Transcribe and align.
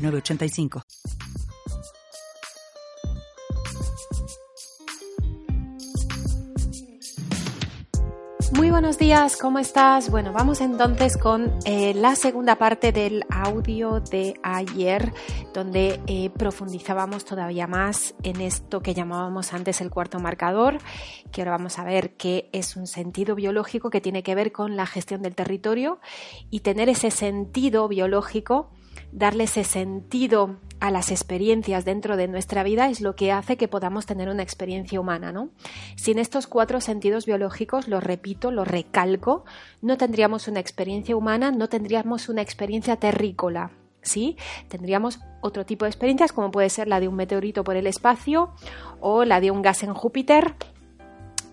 985. 0.00 0.82
Muy 8.60 8.70
buenos 8.70 8.98
días, 8.98 9.36
¿cómo 9.36 9.58
estás? 9.58 10.10
Bueno, 10.10 10.32
vamos 10.32 10.60
entonces 10.60 11.16
con 11.16 11.50
eh, 11.64 11.94
la 11.94 12.16
segunda 12.16 12.56
parte 12.56 12.90
del 12.90 13.22
audio 13.30 14.00
de 14.00 14.34
ayer, 14.42 15.12
donde 15.54 16.00
eh, 16.08 16.30
profundizábamos 16.30 17.24
todavía 17.24 17.66
más 17.66 18.14
en 18.22 18.40
esto 18.40 18.80
que 18.80 18.92
llamábamos 18.92 19.52
antes 19.52 19.80
el 19.80 19.88
cuarto 19.88 20.18
marcador, 20.18 20.78
que 21.30 21.40
ahora 21.42 21.52
vamos 21.52 21.78
a 21.78 21.84
ver 21.84 22.16
que 22.16 22.50
es 22.52 22.76
un 22.76 22.86
sentido 22.86 23.34
biológico 23.34 23.88
que 23.88 24.00
tiene 24.00 24.22
que 24.22 24.34
ver 24.34 24.50
con 24.52 24.76
la 24.76 24.84
gestión 24.84 25.22
del 25.22 25.36
territorio 25.36 26.00
y 26.50 26.60
tener 26.60 26.88
ese 26.88 27.10
sentido 27.10 27.88
biológico 27.88 28.72
darle 29.12 29.44
ese 29.44 29.64
sentido 29.64 30.56
a 30.80 30.90
las 30.90 31.10
experiencias 31.10 31.84
dentro 31.84 32.16
de 32.16 32.26
nuestra 32.26 32.62
vida 32.62 32.88
es 32.88 33.00
lo 33.00 33.14
que 33.14 33.32
hace 33.32 33.56
que 33.56 33.68
podamos 33.68 34.06
tener 34.06 34.28
una 34.28 34.42
experiencia 34.42 34.98
humana, 34.98 35.30
¿no? 35.30 35.50
Sin 35.96 36.18
estos 36.18 36.46
cuatro 36.46 36.80
sentidos 36.80 37.26
biológicos, 37.26 37.86
lo 37.86 38.00
repito, 38.00 38.50
lo 38.50 38.64
recalco, 38.64 39.44
no 39.82 39.96
tendríamos 39.98 40.48
una 40.48 40.60
experiencia 40.60 41.16
humana, 41.16 41.50
no 41.50 41.68
tendríamos 41.68 42.28
una 42.28 42.40
experiencia 42.40 42.96
terrícola, 42.96 43.72
¿sí? 44.00 44.36
Tendríamos 44.68 45.20
otro 45.42 45.66
tipo 45.66 45.84
de 45.84 45.90
experiencias 45.90 46.32
como 46.32 46.50
puede 46.50 46.70
ser 46.70 46.88
la 46.88 47.00
de 47.00 47.08
un 47.08 47.16
meteorito 47.16 47.62
por 47.62 47.76
el 47.76 47.86
espacio 47.86 48.50
o 49.00 49.24
la 49.24 49.40
de 49.40 49.50
un 49.50 49.62
gas 49.62 49.82
en 49.82 49.92
Júpiter 49.92 50.54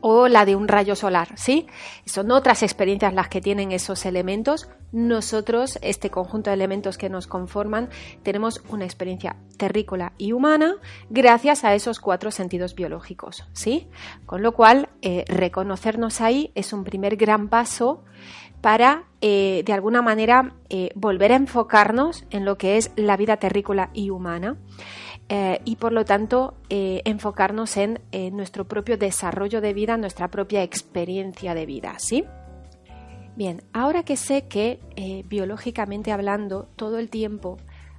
o 0.01 0.27
la 0.27 0.45
de 0.45 0.55
un 0.55 0.67
rayo 0.67 0.95
solar, 0.95 1.29
¿sí? 1.35 1.67
Son 2.05 2.31
otras 2.31 2.63
experiencias 2.63 3.13
las 3.13 3.29
que 3.29 3.41
tienen 3.41 3.71
esos 3.71 4.05
elementos. 4.05 4.69
Nosotros, 4.91 5.79
este 5.81 6.09
conjunto 6.09 6.49
de 6.49 6.55
elementos 6.55 6.97
que 6.97 7.09
nos 7.09 7.27
conforman, 7.27 7.89
tenemos 8.23 8.61
una 8.69 8.85
experiencia 8.85 9.35
terrícola 9.57 10.13
y 10.17 10.31
humana 10.31 10.75
gracias 11.09 11.63
a 11.63 11.75
esos 11.75 11.99
cuatro 11.99 12.31
sentidos 12.31 12.75
biológicos, 12.75 13.45
¿sí? 13.53 13.87
Con 14.25 14.41
lo 14.41 14.53
cual, 14.53 14.89
eh, 15.01 15.25
reconocernos 15.27 16.21
ahí 16.21 16.51
es 16.55 16.73
un 16.73 16.83
primer 16.83 17.17
gran 17.17 17.49
paso 17.49 18.03
para, 18.61 19.03
eh, 19.21 19.63
de 19.65 19.73
alguna 19.73 20.01
manera, 20.01 20.53
eh, 20.69 20.89
volver 20.95 21.31
a 21.31 21.35
enfocarnos 21.35 22.25
en 22.29 22.45
lo 22.45 22.57
que 22.57 22.77
es 22.77 22.91
la 22.95 23.17
vida 23.17 23.37
terrícola 23.37 23.89
y 23.93 24.09
humana. 24.09 24.57
Eh, 25.29 25.59
y 25.65 25.75
por 25.75 25.91
lo 25.91 26.05
tanto 26.05 26.53
eh, 26.69 27.01
enfocarnos 27.03 27.75
en 27.75 27.99
nuestro 28.31 28.65
propio 28.65 28.97
desarrollo 28.97 29.59
de 29.59 29.73
vida, 29.73 29.97
nuestra 29.97 30.29
propia 30.29 30.63
experiencia 30.63 31.53
de 31.53 31.65
vida, 31.65 31.95
¿sí? 31.97 32.23
Bien, 33.35 33.61
ahora 33.73 34.03
que 34.03 34.15
sé 34.15 34.47
que 34.47 34.79
eh, 34.95 35.23
biológicamente 35.27 36.13
hablando 36.13 36.69
todo 36.77 36.97
el 36.97 37.09
tiempo 37.09 37.57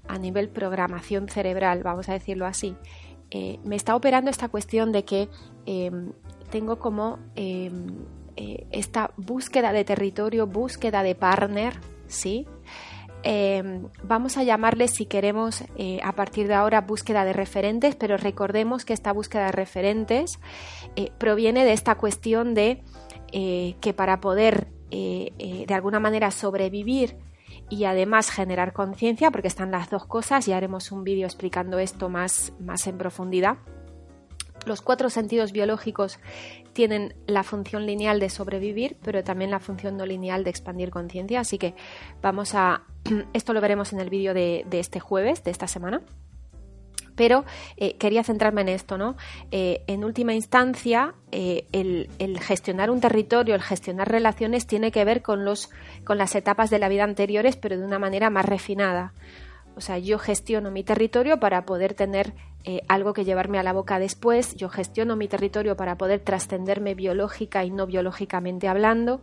a 0.08 0.18
nivel 0.18 0.48
programación 0.48 1.28
cerebral, 1.28 1.82
vamos 1.82 2.08
a 2.08 2.14
decirlo 2.14 2.46
así, 2.46 2.74
me 3.62 3.76
está 3.76 3.94
operando 3.94 4.30
esta 4.30 4.48
cuestión 4.48 4.90
de 4.90 5.04
que 5.04 5.28
em, 5.66 6.12
tengo 6.50 6.78
como 6.78 7.18
em, 7.36 8.06
esta 8.70 9.12
búsqueda 9.18 9.72
de 9.72 9.84
territorio, 9.84 10.46
búsqueda 10.46 11.02
de 11.02 11.14
partner, 11.14 11.74
¿sí? 12.06 12.46
Em, 13.22 13.88
vamos 14.02 14.36
a 14.36 14.44
llamarle, 14.44 14.86
si 14.88 15.06
queremos, 15.06 15.64
eh, 15.76 15.98
a 16.04 16.12
partir 16.12 16.46
de 16.46 16.54
ahora 16.54 16.82
búsqueda 16.82 17.24
de 17.24 17.32
referentes, 17.32 17.96
pero 17.96 18.16
recordemos 18.16 18.84
que 18.84 18.92
esta 18.92 19.12
búsqueda 19.12 19.46
de 19.46 19.52
referentes 19.52 20.38
eh, 20.94 21.10
proviene 21.18 21.64
de 21.64 21.72
esta 21.72 21.96
cuestión 21.96 22.54
de 22.54 22.82
eh, 23.32 23.74
que 23.80 23.92
para 23.92 24.20
poder 24.20 24.68
de 24.90 25.74
alguna 25.74 26.00
manera 26.00 26.30
sobrevivir 26.30 27.18
y 27.68 27.84
además 27.84 28.30
generar 28.30 28.72
conciencia, 28.72 29.30
porque 29.30 29.48
están 29.48 29.70
las 29.70 29.90
dos 29.90 30.06
cosas, 30.06 30.48
y 30.48 30.54
haremos 30.54 30.92
un 30.92 31.04
vídeo 31.04 31.26
explicando 31.26 31.78
esto 31.78 32.08
más, 32.08 32.54
más 32.58 32.86
en 32.86 32.96
profundidad. 32.96 33.58
Los 34.68 34.82
cuatro 34.82 35.10
sentidos 35.10 35.52
biológicos 35.52 36.20
tienen 36.72 37.14
la 37.26 37.42
función 37.42 37.86
lineal 37.86 38.20
de 38.20 38.30
sobrevivir, 38.30 38.96
pero 39.02 39.24
también 39.24 39.50
la 39.50 39.58
función 39.58 39.96
no 39.96 40.06
lineal 40.06 40.44
de 40.44 40.50
expandir 40.50 40.90
conciencia, 40.90 41.40
así 41.40 41.58
que 41.58 41.74
vamos 42.22 42.54
a 42.54 42.82
Esto 43.32 43.52
lo 43.52 43.60
veremos 43.60 43.92
en 43.92 44.00
el 44.00 44.10
vídeo 44.10 44.34
de, 44.34 44.64
este 44.72 45.00
jueves, 45.00 45.44
de 45.44 45.50
esta 45.50 45.66
semana 45.66 46.02
pero 47.16 47.44
eh, 47.76 47.96
quería 47.96 48.22
centrarme 48.22 48.60
en 48.60 48.68
esto, 48.68 48.96
¿no? 48.96 49.16
Eh, 49.50 49.82
en 49.88 50.04
última 50.04 50.34
instancia, 50.34 51.16
eh, 51.32 51.66
el, 51.72 52.08
el, 52.20 52.38
gestionar 52.38 52.92
un 52.92 53.00
territorio, 53.00 53.56
el 53.56 53.60
gestionar 53.60 54.08
relaciones, 54.08 54.68
tiene 54.68 54.92
que 54.92 55.04
ver 55.04 55.20
con, 55.20 55.44
los, 55.44 55.68
con 56.04 56.16
las 56.16 56.36
etapas 56.36 56.70
de 56.70 56.78
la 56.78 56.88
vida 56.88 57.02
anteriores, 57.02 57.56
pero 57.56 57.76
de 57.76 57.84
una 57.84 57.98
manera 57.98 58.30
más 58.30 58.44
refinada. 58.44 59.14
O 59.74 59.80
sea, 59.80 59.98
yo 59.98 60.20
gestiono 60.20 60.70
mi 60.70 60.84
territorio 60.84 61.40
para 61.40 61.66
poder 61.66 61.94
tener 61.94 62.34
eh, 62.70 62.82
algo 62.86 63.14
que 63.14 63.24
llevarme 63.24 63.58
a 63.58 63.62
la 63.62 63.72
boca 63.72 63.98
después, 63.98 64.54
yo 64.54 64.68
gestiono 64.68 65.16
mi 65.16 65.26
territorio 65.26 65.74
para 65.74 65.96
poder 65.96 66.20
trascenderme 66.20 66.94
biológica 66.94 67.64
y 67.64 67.70
no 67.70 67.86
biológicamente 67.86 68.68
hablando, 68.68 69.22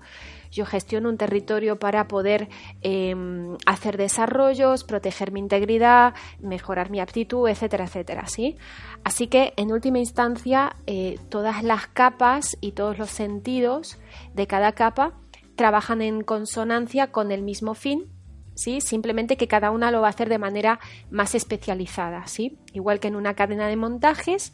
yo 0.49 0.65
gestiono 0.65 1.09
un 1.09 1.17
territorio 1.17 1.77
para 1.77 2.07
poder 2.07 2.49
em, 2.81 3.55
hacer 3.67 3.97
desarrollos, 3.97 4.83
proteger 4.83 5.31
mi 5.31 5.41
integridad, 5.41 6.15
mejorar 6.39 6.89
mi 6.89 6.99
aptitud, 6.99 7.47
etcétera, 7.47 7.85
etcétera, 7.85 8.25
¿sí? 8.25 8.57
Así 9.03 9.27
que, 9.27 9.53
en 9.57 9.71
última 9.71 9.99
instancia, 9.99 10.75
eh, 10.87 11.19
todas 11.29 11.61
las 11.63 11.85
capas 11.85 12.57
y 12.61 12.71
todos 12.71 12.97
los 12.97 13.11
sentidos 13.11 13.99
de 14.33 14.47
cada 14.47 14.71
capa 14.71 15.13
trabajan 15.55 16.01
en 16.01 16.23
consonancia 16.23 17.11
con 17.11 17.31
el 17.31 17.43
mismo 17.43 17.75
fin, 17.75 18.14
¿sí? 18.55 18.81
Simplemente 18.81 19.37
que 19.37 19.47
cada 19.47 19.71
una 19.71 19.91
lo 19.91 20.01
va 20.01 20.07
a 20.07 20.09
hacer 20.09 20.29
de 20.29 20.39
manera 20.39 20.79
más 21.11 21.35
especializada, 21.35 22.25
¿sí? 22.27 22.57
Igual 22.73 22.99
que 22.99 23.09
en 23.09 23.15
una 23.15 23.35
cadena 23.35 23.67
de 23.67 23.75
montajes 23.75 24.53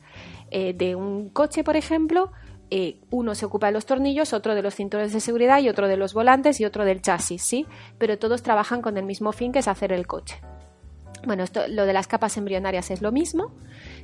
eh, 0.50 0.74
de 0.74 0.96
un 0.96 1.30
coche, 1.30 1.64
por 1.64 1.78
ejemplo, 1.78 2.32
eh, 2.70 3.00
uno 3.10 3.36
se 3.36 3.46
ocupa 3.46 3.68
de 3.68 3.74
los 3.74 3.86
tornillos, 3.86 4.34
otro 4.34 4.56
de 4.56 4.62
los 4.62 4.76
cinturones 4.76 5.14
de 5.14 5.20
seguridad 5.20 5.60
y 5.60 5.70
otro 5.70 5.88
de 5.88 5.98
los 5.98 6.14
volantes 6.14 6.60
y 6.60 6.66
otro 6.66 6.86
del 6.86 7.02
chasis, 7.02 7.42
¿sí? 7.42 7.66
Pero 7.98 8.18
todos 8.18 8.44
trabajan 8.44 8.82
con 8.82 8.98
el 8.98 9.06
mismo 9.06 9.32
fin 9.32 9.52
que 9.52 9.60
es 9.60 9.68
hacer 9.68 9.92
el 9.92 10.08
coche. 10.08 10.40
Bueno, 11.26 11.44
esto, 11.44 11.68
lo 11.68 11.86
de 11.86 11.94
las 11.94 12.08
capas 12.08 12.38
embrionarias 12.38 12.90
es 12.90 13.02
lo 13.02 13.12
mismo, 13.12 13.52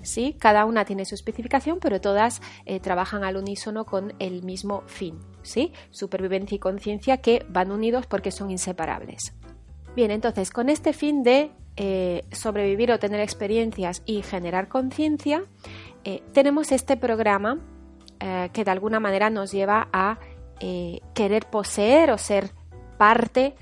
¿sí? 0.03 0.35
Cada 0.37 0.65
una 0.65 0.85
tiene 0.85 1.05
su 1.05 1.15
especificación, 1.15 1.79
pero 1.79 1.99
todas 1.99 2.41
eh, 2.65 2.79
trabajan 2.79 3.23
al 3.23 3.37
unísono 3.37 3.85
con 3.85 4.13
el 4.19 4.43
mismo 4.43 4.83
fin, 4.85 5.17
¿sí? 5.41 5.71
Supervivencia 5.89 6.55
y 6.55 6.59
conciencia 6.59 7.17
que 7.17 7.45
van 7.49 7.71
unidos 7.71 8.05
porque 8.05 8.31
son 8.31 8.51
inseparables. 8.51 9.33
Bien, 9.97 10.11
entonces, 10.11 10.51
con 10.51 10.69
este 10.69 10.93
fin 10.93 11.23
de 11.23 11.49
eh, 11.75 12.21
sobrevivir 12.31 12.91
o 12.91 12.99
tener 12.99 13.19
experiencias 13.19 14.03
y 14.05 14.21
generar 14.21 14.67
conciencia, 14.67 15.45
eh, 16.03 16.21
tenemos 16.33 16.71
este 16.71 16.97
programa 16.97 17.57
eh, 18.19 18.51
que 18.53 18.63
de 18.63 18.69
alguna 18.69 18.99
manera 18.99 19.31
nos 19.31 19.51
lleva 19.51 19.89
a 19.91 20.19
querer 21.15 21.47
poseer 21.49 22.11
o 22.11 22.19
ser 22.19 22.51
parte, 22.99 23.55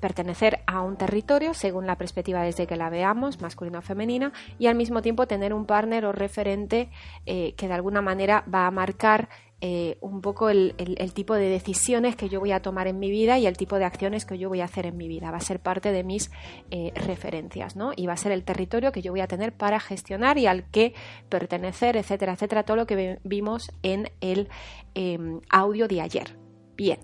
pertenecer 0.00 0.60
a 0.66 0.80
un 0.80 0.96
territorio 0.96 1.54
según 1.54 1.86
la 1.86 1.96
perspectiva 1.96 2.42
desde 2.42 2.66
que 2.66 2.76
la 2.76 2.90
veamos, 2.90 3.40
masculina 3.40 3.80
o 3.80 3.82
femenina, 3.82 4.32
y 4.58 4.66
al 4.66 4.74
mismo 4.74 5.02
tiempo 5.02 5.26
tener 5.26 5.52
un 5.52 5.66
partner 5.66 6.04
o 6.04 6.12
referente 6.12 6.90
que 7.24 7.54
de 7.58 7.72
alguna 7.72 8.00
manera 8.00 8.44
va 8.52 8.66
a 8.66 8.70
marcar 8.70 9.28
eh, 9.64 9.96
un 10.00 10.22
poco 10.22 10.50
el, 10.50 10.74
tipo 11.14 11.36
de 11.36 11.48
decisiones 11.48 12.16
que 12.16 12.28
yo 12.28 12.40
voy 12.40 12.50
a 12.50 12.60
tomar 12.62 12.88
en 12.88 12.98
mi 12.98 13.12
vida 13.12 13.38
y 13.38 13.46
el 13.46 13.56
tipo 13.56 13.78
de 13.78 13.84
acciones 13.84 14.26
que 14.26 14.36
yo 14.36 14.48
voy 14.48 14.60
a 14.60 14.64
hacer 14.64 14.86
en 14.86 14.96
mi 14.96 15.06
vida. 15.06 15.30
Va 15.30 15.36
a 15.36 15.40
ser 15.40 15.60
parte 15.60 15.92
de 15.92 16.02
mis 16.02 16.32
eh, 16.72 16.92
referencias, 16.96 17.76
¿no? 17.76 17.92
Y 17.94 18.08
va 18.08 18.14
a 18.14 18.16
ser 18.16 18.32
el 18.32 18.42
territorio 18.42 18.90
que 18.90 19.02
yo 19.02 19.12
voy 19.12 19.20
a 19.20 19.28
tener 19.28 19.52
para 19.52 19.78
gestionar 19.78 20.36
y 20.36 20.46
al 20.46 20.68
que 20.68 20.94
pertenecer, 21.28 21.96
etcétera, 21.96 22.32
etcétera, 22.32 22.64
todo 22.64 22.76
lo 22.76 22.88
que 22.88 23.20
vimos 23.22 23.70
en 23.84 24.10
el 24.20 24.48
em, 24.94 25.40
audio 25.48 25.86
de 25.86 26.00
ayer. 26.00 26.36
Bien, 26.74 26.98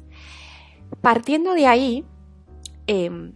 partiendo 1.01 1.55
de 1.55 1.69
ahí, 1.69 2.05
em, 2.89 3.35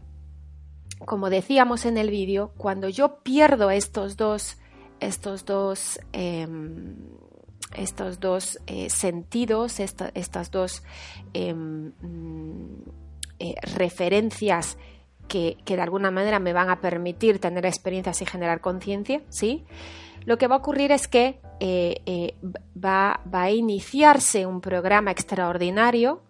como 1.05 1.31
decíamos 1.31 1.85
en 1.85 1.97
el 1.97 2.11
vídeo, 2.11 2.53
cuando 2.57 2.89
yo 2.89 3.23
pierdo 3.23 3.71
estos 3.71 4.17
dos, 4.17 4.59
estos 4.99 5.45
dos 5.45 6.01
em, 6.13 6.97
estos 7.77 8.21
dos 8.21 8.59
eh, 8.67 8.91
sentidos, 8.91 9.81
estas 9.81 10.51
dos 10.51 10.83
em, 11.33 11.93
mm, 12.01 12.83
eh, 13.39 13.55
referencias 13.75 14.77
que, 15.29 15.57
de 15.65 15.81
alguna 15.81 16.11
manera 16.11 16.39
me 16.39 16.53
van 16.53 16.69
a 16.69 16.81
permitir 16.81 17.39
tener 17.39 17.65
experiencias 17.65 18.21
y 18.21 18.27
generar 18.27 18.61
conciencia, 18.61 19.23
¿sí? 19.31 19.65
Lo 20.27 20.37
que 20.37 20.47
va 20.47 20.57
a 20.57 20.59
ocurrir 20.59 20.93
es 20.93 21.09
que 21.09 21.41
eh, 21.59 22.35
va, 22.77 23.21
a 23.33 23.51
iniciarse 23.51 24.45
un 24.47 24.61
programa 24.61 25.11
extraordinario, 25.11 26.23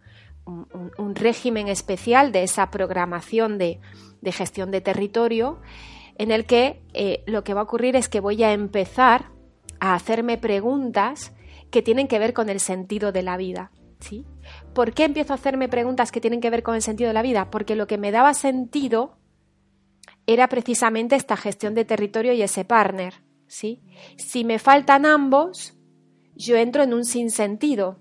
un, 0.44 1.14
régimen 1.14 1.68
especial 1.68 2.32
de 2.32 2.42
esa 2.42 2.70
programación 2.70 3.58
de, 3.58 3.80
gestión 4.24 4.70
de 4.70 4.80
territorio, 4.80 5.60
en 6.18 6.30
el 6.30 6.44
que 6.46 6.82
eh, 6.94 7.22
lo 7.26 7.44
que 7.44 7.54
va 7.54 7.60
a 7.60 7.64
ocurrir 7.64 7.96
es 7.96 8.08
que 8.08 8.20
voy 8.20 8.42
a 8.42 8.52
empezar 8.52 9.30
a 9.80 9.94
hacerme 9.94 10.38
preguntas 10.38 11.32
que 11.70 11.82
tienen 11.82 12.06
que 12.06 12.18
ver 12.18 12.32
con 12.32 12.48
el 12.48 12.60
sentido 12.60 13.12
de 13.12 13.22
la 13.22 13.36
vida. 13.36 13.72
¿sí? 14.00 14.24
¿Por 14.74 14.92
qué 14.92 15.04
empiezo 15.04 15.32
a 15.32 15.36
hacerme 15.36 15.68
preguntas 15.68 16.12
que 16.12 16.20
tienen 16.20 16.40
que 16.40 16.50
ver 16.50 16.62
con 16.62 16.74
el 16.74 16.82
sentido 16.82 17.08
de 17.08 17.14
la 17.14 17.22
vida? 17.22 17.50
Porque 17.50 17.76
lo 17.76 17.86
que 17.86 17.98
me 17.98 18.12
daba 18.12 18.34
sentido 18.34 19.16
era 20.26 20.48
precisamente 20.48 21.16
esta 21.16 21.36
gestión 21.36 21.74
de 21.74 21.84
territorio 21.84 22.32
y 22.32 22.42
ese 22.42 22.64
partner. 22.64 23.14
¿sí? 23.46 23.80
Si 24.16 24.44
me 24.44 24.58
faltan 24.58 25.06
ambos, 25.06 25.74
yo 26.34 26.56
entro 26.56 26.82
en 26.82 26.94
un 26.94 27.04
sinsentido, 27.04 27.98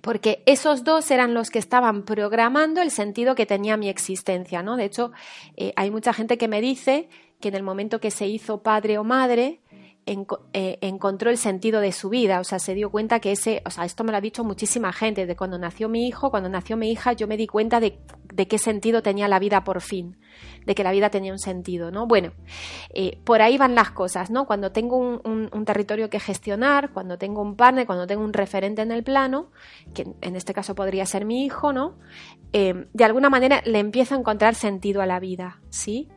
porque 0.00 0.42
esos 0.46 0.84
dos 0.84 1.10
eran 1.10 1.34
los 1.34 1.50
que 1.50 1.58
estaban 1.58 2.04
programando 2.04 2.80
el 2.80 2.90
sentido 2.90 3.34
que 3.34 3.46
tenía 3.46 3.76
mi 3.76 3.88
existencia, 3.88 4.62
¿no? 4.62 4.76
De 4.76 4.84
hecho, 4.84 5.12
eh, 5.56 5.72
hay 5.76 5.90
mucha 5.90 6.12
gente 6.12 6.38
que 6.38 6.48
me 6.48 6.60
dice 6.60 7.08
que 7.40 7.48
en 7.48 7.54
el 7.54 7.62
momento 7.62 8.00
que 8.00 8.10
se 8.10 8.26
hizo 8.26 8.62
padre 8.62 8.98
o 8.98 9.04
madre, 9.04 9.60
eh, 10.04 10.78
encontró 10.80 11.30
el 11.30 11.36
sentido 11.38 11.80
de 11.80 11.92
su 11.92 12.08
vida, 12.08 12.40
o 12.40 12.44
sea, 12.44 12.58
se 12.58 12.74
dio 12.74 12.90
cuenta 12.90 13.20
que 13.20 13.30
ese, 13.30 13.62
o 13.64 13.70
sea, 13.70 13.84
esto 13.84 14.02
me 14.02 14.10
lo 14.10 14.18
ha 14.18 14.20
dicho 14.20 14.42
muchísima 14.42 14.92
gente, 14.92 15.26
de 15.26 15.36
cuando 15.36 15.58
nació 15.58 15.88
mi 15.88 16.08
hijo, 16.08 16.30
cuando 16.30 16.48
nació 16.48 16.76
mi 16.76 16.90
hija, 16.90 17.12
yo 17.12 17.28
me 17.28 17.36
di 17.36 17.46
cuenta 17.46 17.78
de, 17.78 18.00
qué 18.48 18.58
sentido 18.58 19.02
tenía 19.02 19.28
la 19.28 19.38
vida 19.38 19.62
por 19.62 19.80
fin, 19.80 20.16
de 20.66 20.74
que 20.74 20.82
la 20.82 20.90
vida 20.90 21.10
tenía 21.10 21.30
un 21.30 21.38
sentido, 21.38 21.92
¿no? 21.92 22.08
Bueno, 22.08 22.32
eh, 22.92 23.20
por 23.22 23.42
ahí 23.42 23.56
van 23.58 23.76
las 23.76 23.92
cosas, 23.92 24.28
¿no? 24.28 24.44
Cuando 24.44 24.72
tengo 24.72 24.96
un, 24.98 25.64
territorio 25.64 26.10
que 26.10 26.18
gestionar, 26.18 26.92
cuando 26.92 27.16
tengo 27.16 27.40
un 27.40 27.54
partner, 27.54 27.86
cuando 27.86 28.08
tengo 28.08 28.24
un 28.24 28.32
referente 28.32 28.82
en 28.82 28.90
el 28.90 29.04
plano, 29.04 29.52
que 29.94 30.08
en 30.20 30.34
este 30.34 30.52
caso 30.52 30.74
podría 30.74 31.06
ser 31.06 31.24
mi 31.24 31.44
hijo, 31.44 31.72
¿no? 31.72 31.94
Eh, 32.52 32.88
de 32.92 33.04
alguna 33.04 33.30
manera 33.30 33.62
le 33.64 33.78
empiezo 33.78 34.16
a 34.16 34.18
encontrar 34.18 34.56
sentido 34.56 35.00
a 35.00 35.06
la 35.06 35.20
vida, 35.20 35.60
¿sí? 35.70 36.08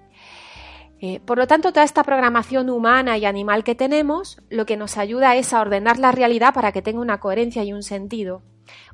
Eh, 1.01 1.19
por 1.19 1.38
lo 1.38 1.45
tanto, 1.47 1.71
toda 1.71 1.83
esta 1.83 2.03
programación 2.03 2.69
humana 2.69 3.18
y 3.18 3.25
animal 3.25 3.63
que 3.63 3.75
tenemos, 3.75 4.42
lo 4.50 4.65
que 4.65 4.77
nos 4.77 4.97
ayuda 4.97 5.36
es 5.36 5.53
a 5.53 5.62
ordenar 5.62 6.00
la 6.00 6.12
realidad 6.12 6.53
para 6.53 6.71
que 6.71 6.81
tenga 6.81 7.01
una 7.01 7.19
coherencia 7.19 7.63
y 7.63 7.74
un 7.74 7.83
sentido. 7.83 8.44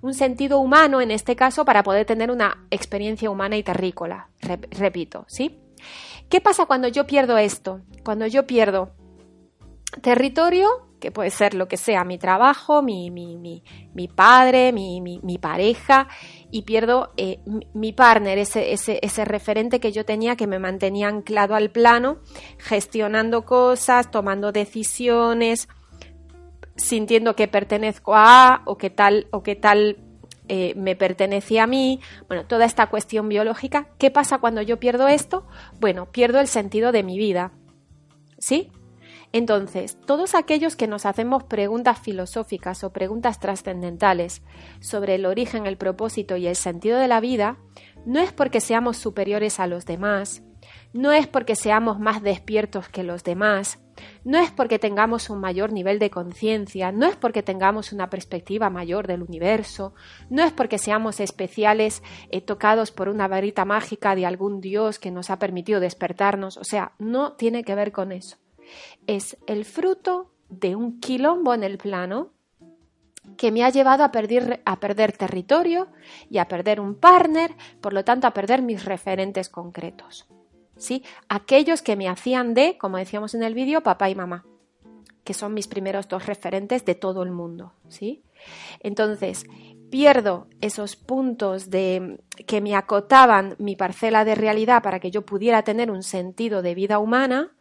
Un 0.01 0.13
sentido 0.13 0.59
humano, 0.59 1.00
en 1.00 1.12
este 1.12 1.36
caso, 1.36 1.63
para 1.63 1.83
poder 1.83 2.06
tener 2.06 2.31
una 2.31 2.65
experiencia 2.71 3.30
humana 3.30 3.57
y 3.57 3.63
terrícola. 3.63 4.30
repito, 4.71 5.25
¿sí? 5.27 5.59
¿Qué 6.30 6.42
pasa 6.42 6.65
cuando 6.65 6.88
yo 6.88 7.06
pierdo 7.06 7.38
esto? 7.38 7.81
Cuando 8.04 8.25
yo 8.27 8.47
pierdo 8.47 8.92
territorio, 10.01 10.69
que 11.01 11.12
puede 11.12 11.31
ser 11.31 11.54
lo 11.56 11.68
que 11.68 11.75
sea, 11.75 12.06
mi 12.06 12.18
trabajo, 12.18 12.81
mi, 12.81 13.12
mi, 13.12 13.38
mi, 13.38 13.63
mi 13.94 14.07
padre, 14.07 14.71
mi, 14.71 15.01
mi, 15.01 15.38
pareja, 15.39 16.07
y 16.51 16.63
pierdo 16.63 17.13
eh, 17.18 17.39
mi 17.74 17.94
partner, 17.94 18.38
ese, 18.38 18.74
ese, 18.74 19.00
ese, 19.01 19.25
referente 19.25 19.80
que 19.80 19.92
yo 19.92 20.06
tenía 20.06 20.36
que 20.36 20.48
me 20.48 20.59
mantenía 20.59 21.07
anclado 21.07 21.56
al 21.56 21.71
plano, 21.71 22.19
gestionando 22.57 23.45
cosas, 23.45 24.12
tomando 24.12 24.51
decisiones, 24.51 25.69
sintiendo 26.75 27.36
que 27.36 27.48
pertenezco 27.48 28.15
a 28.15 28.62
o 28.65 28.77
que 28.77 28.89
tal 28.89 29.27
o 29.31 29.44
que 29.44 29.56
tal 29.56 29.98
eh, 30.48 30.74
me 30.75 30.98
pertenece 30.98 31.59
a 31.59 31.68
mí, 31.68 32.01
bueno, 32.27 32.45
toda 32.45 32.65
esta 32.65 32.88
cuestión 32.88 33.30
biológica. 33.30 33.88
¿Qué 33.97 34.12
pasa 34.12 34.39
cuando 34.39 34.62
yo 34.62 34.80
pierdo 34.80 35.07
esto? 35.07 35.47
Bueno, 35.80 36.12
pierdo 36.12 36.39
el 36.39 36.47
sentido 36.47 36.92
de 36.92 37.04
mi 37.04 37.18
vida. 37.18 37.54
¿Sí? 38.38 38.69
Entonces, 39.33 39.98
todos 40.06 40.36
aquellos 40.36 40.75
que 40.75 40.88
nos 40.88 41.06
hacemos 41.06 41.44
preguntas 41.44 42.00
filosóficas 42.00 42.83
o 42.83 42.92
preguntas 42.92 43.39
trascendentales 43.39 44.42
sobre 44.81 45.16
el 45.16 45.25
origen, 45.25 45.66
el 45.68 45.78
propósito 45.78 46.36
y 46.36 46.48
el 46.48 46.56
sentido 46.56 47.00
de 47.00 47.07
la 47.07 47.22
vida, 47.22 47.57
no 48.06 48.19
es 48.19 48.33
porque 48.33 48.60
seamos 48.60 48.98
superiores 48.98 49.60
a 49.60 49.68
los 49.68 49.86
demás, 49.86 50.44
no 50.92 51.13
es 51.13 51.28
porque 51.28 51.56
seamos 51.56 51.98
más 51.98 52.22
despiertos 52.22 52.89
que 52.89 53.04
los 53.04 53.24
demás, 53.24 53.80
no 54.25 54.38
es 54.38 54.51
porque 54.51 54.80
tengamos 54.80 55.30
un 55.30 55.39
mayor 55.39 55.72
nivel 55.72 56.00
de 56.00 56.10
conciencia, 56.10 56.92
no 56.92 57.06
es 57.06 57.16
porque 57.16 57.44
tengamos 57.44 57.94
una 57.94 58.10
perspectiva 58.10 58.69
mayor 58.69 59.07
del 59.07 59.22
universo, 59.24 59.94
no 60.30 60.44
es 60.44 60.51
porque 60.51 60.78
seamos 60.78 61.22
especiales 61.22 62.04
eh, 62.30 62.42
tocados 62.42 62.92
por 62.92 63.07
una 63.07 63.30
varita 63.30 63.63
mágica 63.63 64.16
de 64.16 64.25
algún 64.25 64.60
dios 64.60 65.00
que 65.00 65.12
nos 65.12 65.30
ha 65.30 65.39
permitido 65.39 65.80
despertarnos, 65.80 66.57
o 66.57 66.66
sea, 66.66 66.94
no 67.00 67.33
tiene 67.33 67.63
que 67.63 67.75
ver 67.75 67.94
con 67.94 68.12
eso 68.12 68.38
es 69.07 69.38
el 69.47 69.65
fruto 69.65 70.31
de 70.50 70.75
un 70.75 71.00
quilombo 71.00 71.53
en 71.53 71.63
el 71.63 71.77
plano 71.77 72.31
que 73.38 73.51
me 73.51 73.63
ha 73.63 73.69
llevado 73.69 74.03
a 74.03 74.12
perder, 74.12 74.62
a 74.65 74.79
perder 74.79 75.13
territorio 75.13 75.88
y 76.29 76.39
a 76.39 76.47
perder 76.47 76.79
un 76.79 76.95
partner, 76.95 77.56
por 77.79 77.94
lo 77.94 78.03
tanto 78.03 78.27
a 78.27 78.33
perder 78.33 78.62
mis 78.62 78.85
referentes 78.85 79.50
concretos. 79.50 80.27
¿sí? 80.77 81.03
Aquellos 81.29 81.81
que 81.81 81.95
me 81.95 82.09
hacían 82.09 82.53
de, 82.53 82.77
como 82.77 82.97
decíamos 82.97 83.33
en 83.33 83.44
el 83.44 83.53
vídeo, 83.53 83.81
papá 83.81 84.09
y 84.09 84.15
mamá, 84.15 84.45
que 85.23 85.33
son 85.33 85.53
mis 85.53 85.68
primeros 85.68 86.07
dos 86.07 86.25
referentes 86.25 86.83
de 86.85 86.95
todo 86.95 87.23
el 87.23 87.31
mundo. 87.31 87.73
¿sí? 87.88 88.23
Entonces, 88.79 89.45
pierdo 89.89 90.47
esos 90.62 90.95
puntos 90.95 91.69
de, 91.69 92.19
que 92.47 92.62
me 92.62 92.75
acotaban 92.75 93.56
mi 93.59 93.75
parcela 93.75 94.25
de 94.25 94.35
realidad 94.35 94.81
para 94.81 95.00
que 95.00 95.12
yo 95.12 95.23
pudiera 95.23 95.63
tener 95.63 95.91
un 95.91 96.01
sentido 96.01 96.62
de 96.62 96.75
vida 96.75 96.97
humana 96.97 97.51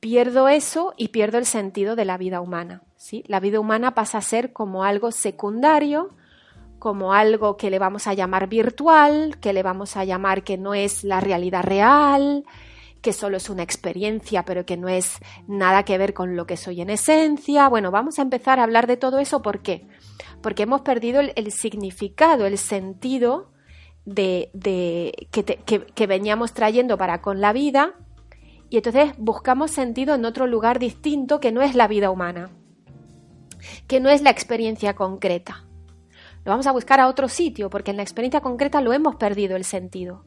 pierdo 0.00 0.48
eso 0.48 0.94
y 0.96 1.08
pierdo 1.08 1.38
el 1.38 1.46
sentido 1.46 1.94
de 1.94 2.06
la 2.06 2.16
vida 2.18 2.40
humana. 2.40 2.82
¿sí? 2.96 3.22
La 3.28 3.38
vida 3.38 3.60
humana 3.60 3.94
pasa 3.94 4.18
a 4.18 4.22
ser 4.22 4.52
como 4.52 4.82
algo 4.82 5.12
secundario, 5.12 6.10
como 6.78 7.12
algo 7.12 7.58
que 7.58 7.70
le 7.70 7.78
vamos 7.78 8.06
a 8.06 8.14
llamar 8.14 8.48
virtual, 8.48 9.36
que 9.40 9.52
le 9.52 9.62
vamos 9.62 9.96
a 9.96 10.04
llamar 10.04 10.42
que 10.42 10.56
no 10.56 10.74
es 10.74 11.04
la 11.04 11.20
realidad 11.20 11.62
real, 11.62 12.44
que 13.02 13.12
solo 13.12 13.36
es 13.36 13.50
una 13.50 13.62
experiencia, 13.62 14.44
pero 14.44 14.64
que 14.64 14.78
no 14.78 14.88
es 14.88 15.18
nada 15.46 15.84
que 15.84 15.98
ver 15.98 16.14
con 16.14 16.36
lo 16.36 16.46
que 16.46 16.56
soy 16.56 16.80
en 16.80 16.90
esencia. 16.90 17.68
Bueno, 17.68 17.90
vamos 17.90 18.18
a 18.18 18.22
empezar 18.22 18.58
a 18.58 18.64
hablar 18.64 18.86
de 18.86 18.96
todo 18.96 19.18
eso. 19.18 19.42
¿Por 19.42 19.60
qué? 19.60 19.86
Porque 20.42 20.62
hemos 20.62 20.80
perdido 20.80 21.20
el, 21.20 21.52
significado, 21.52 22.46
el 22.46 22.56
sentido 22.56 23.52
de, 24.06 24.50
que, 25.30 25.44
que 25.44 26.06
veníamos 26.06 26.54
trayendo 26.54 26.96
para 26.96 27.20
con 27.20 27.42
la 27.42 27.52
vida 27.52 27.94
y 28.70 28.76
entonces 28.76 29.12
buscamos 29.18 29.72
sentido 29.72 30.14
en 30.14 30.24
otro 30.24 30.46
lugar 30.46 30.78
distinto 30.78 31.40
que 31.40 31.50
no 31.50 31.60
es 31.60 31.74
la 31.74 31.88
vida 31.88 32.10
humana, 32.10 32.50
que 33.88 33.98
no 33.98 34.08
es 34.08 34.22
la 34.22 34.30
experiencia 34.30 34.94
concreta. 34.94 35.64
Lo 36.44 36.52
vamos 36.52 36.68
a 36.68 36.72
buscar 36.72 37.00
a 37.00 37.08
otro 37.08 37.28
sitio 37.28 37.68
porque 37.68 37.90
en 37.90 37.96
la 37.96 38.04
experiencia 38.04 38.40
concreta 38.40 38.80
lo 38.80 38.92
hemos 38.92 39.16
perdido 39.16 39.56
el 39.56 39.64
sentido. 39.64 40.24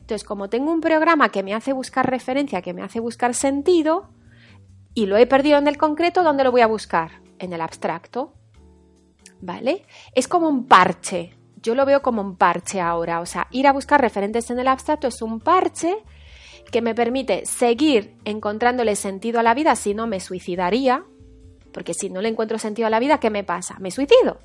Entonces, 0.00 0.24
como 0.24 0.50
tengo 0.50 0.72
un 0.72 0.80
programa 0.80 1.30
que 1.30 1.42
me 1.42 1.54
hace 1.54 1.72
buscar 1.72 2.10
referencia, 2.10 2.60
que 2.60 2.74
me 2.74 2.82
hace 2.82 3.00
buscar 3.00 3.34
sentido, 3.34 4.10
y 4.94 5.06
lo 5.06 5.16
he 5.16 5.26
perdido 5.26 5.58
en 5.58 5.68
el 5.68 5.78
concreto, 5.78 6.22
¿dónde 6.22 6.44
lo 6.44 6.50
voy 6.50 6.62
a 6.62 6.66
buscar? 6.66 7.20
En 7.38 7.52
el 7.52 7.60
abstracto. 7.60 8.32
¿Vale? 9.40 9.84
Es 10.14 10.26
como 10.28 10.48
un 10.48 10.66
parche. 10.66 11.36
Yo 11.62 11.74
lo 11.74 11.84
veo 11.84 12.02
como 12.02 12.22
un 12.22 12.36
parche 12.36 12.80
ahora. 12.80 13.20
O 13.20 13.26
sea, 13.26 13.46
ir 13.50 13.66
a 13.66 13.72
buscar 13.72 14.00
referentes 14.00 14.50
en 14.50 14.58
el 14.58 14.68
abstracto 14.68 15.08
es 15.08 15.22
un 15.22 15.40
parche 15.40 15.96
que 16.70 16.82
me 16.82 16.94
permite 16.94 17.46
seguir 17.46 18.16
encontrándole 18.24 18.96
sentido 18.96 19.40
a 19.40 19.42
la 19.42 19.54
vida, 19.54 19.76
si 19.76 19.94
no 19.94 20.06
me 20.06 20.20
suicidaría, 20.20 21.04
porque 21.72 21.94
si 21.94 22.10
no 22.10 22.20
le 22.20 22.28
encuentro 22.28 22.58
sentido 22.58 22.86
a 22.86 22.90
la 22.90 23.00
vida, 23.00 23.20
¿qué 23.20 23.30
me 23.30 23.44
pasa? 23.44 23.76
Me 23.78 23.90
suicido. 23.90 24.40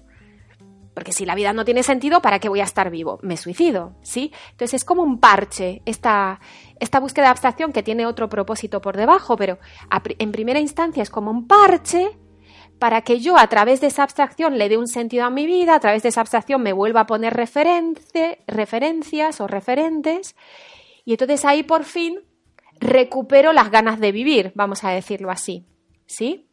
Porque 0.93 1.13
si 1.13 1.25
la 1.25 1.35
vida 1.35 1.53
no 1.53 1.63
tiene 1.63 1.83
sentido, 1.83 2.21
¿para 2.21 2.39
qué 2.39 2.49
voy 2.49 2.59
a 2.59 2.65
estar 2.65 2.89
vivo? 2.89 3.19
Me 3.21 3.37
suicido, 3.37 3.95
¿sí? 4.01 4.33
Entonces 4.51 4.81
es 4.81 4.85
como 4.85 5.03
un 5.03 5.19
parche 5.19 5.81
esta, 5.85 6.41
esta 6.79 6.99
búsqueda 6.99 7.25
de 7.25 7.31
abstracción 7.31 7.71
que 7.71 7.83
tiene 7.83 8.05
otro 8.05 8.27
propósito 8.27 8.81
por 8.81 8.97
debajo, 8.97 9.37
pero 9.37 9.57
en 9.89 10.31
primera 10.33 10.59
instancia 10.59 11.01
es 11.01 11.09
como 11.09 11.31
un 11.31 11.47
parche 11.47 12.17
para 12.77 13.03
que 13.03 13.19
yo 13.19 13.37
a 13.37 13.47
través 13.47 13.79
de 13.79 13.87
esa 13.87 14.03
abstracción 14.03 14.57
le 14.57 14.67
dé 14.67 14.77
un 14.77 14.87
sentido 14.87 15.23
a 15.23 15.29
mi 15.29 15.45
vida, 15.45 15.75
a 15.75 15.79
través 15.79 16.03
de 16.03 16.09
esa 16.09 16.21
abstracción 16.21 16.61
me 16.61 16.73
vuelva 16.73 17.01
a 17.01 17.05
poner 17.05 17.33
referencias 17.33 19.39
o 19.39 19.47
referentes 19.47 20.35
y 21.11 21.15
entonces 21.15 21.43
ahí 21.43 21.63
por 21.63 21.83
fin 21.83 22.21
recupero 22.79 23.51
las 23.51 23.69
ganas 23.69 23.99
de 23.99 24.13
vivir, 24.13 24.53
vamos 24.55 24.85
a 24.85 24.91
decirlo 24.91 25.29
así. 25.29 25.65
¿Sí? 26.05 26.47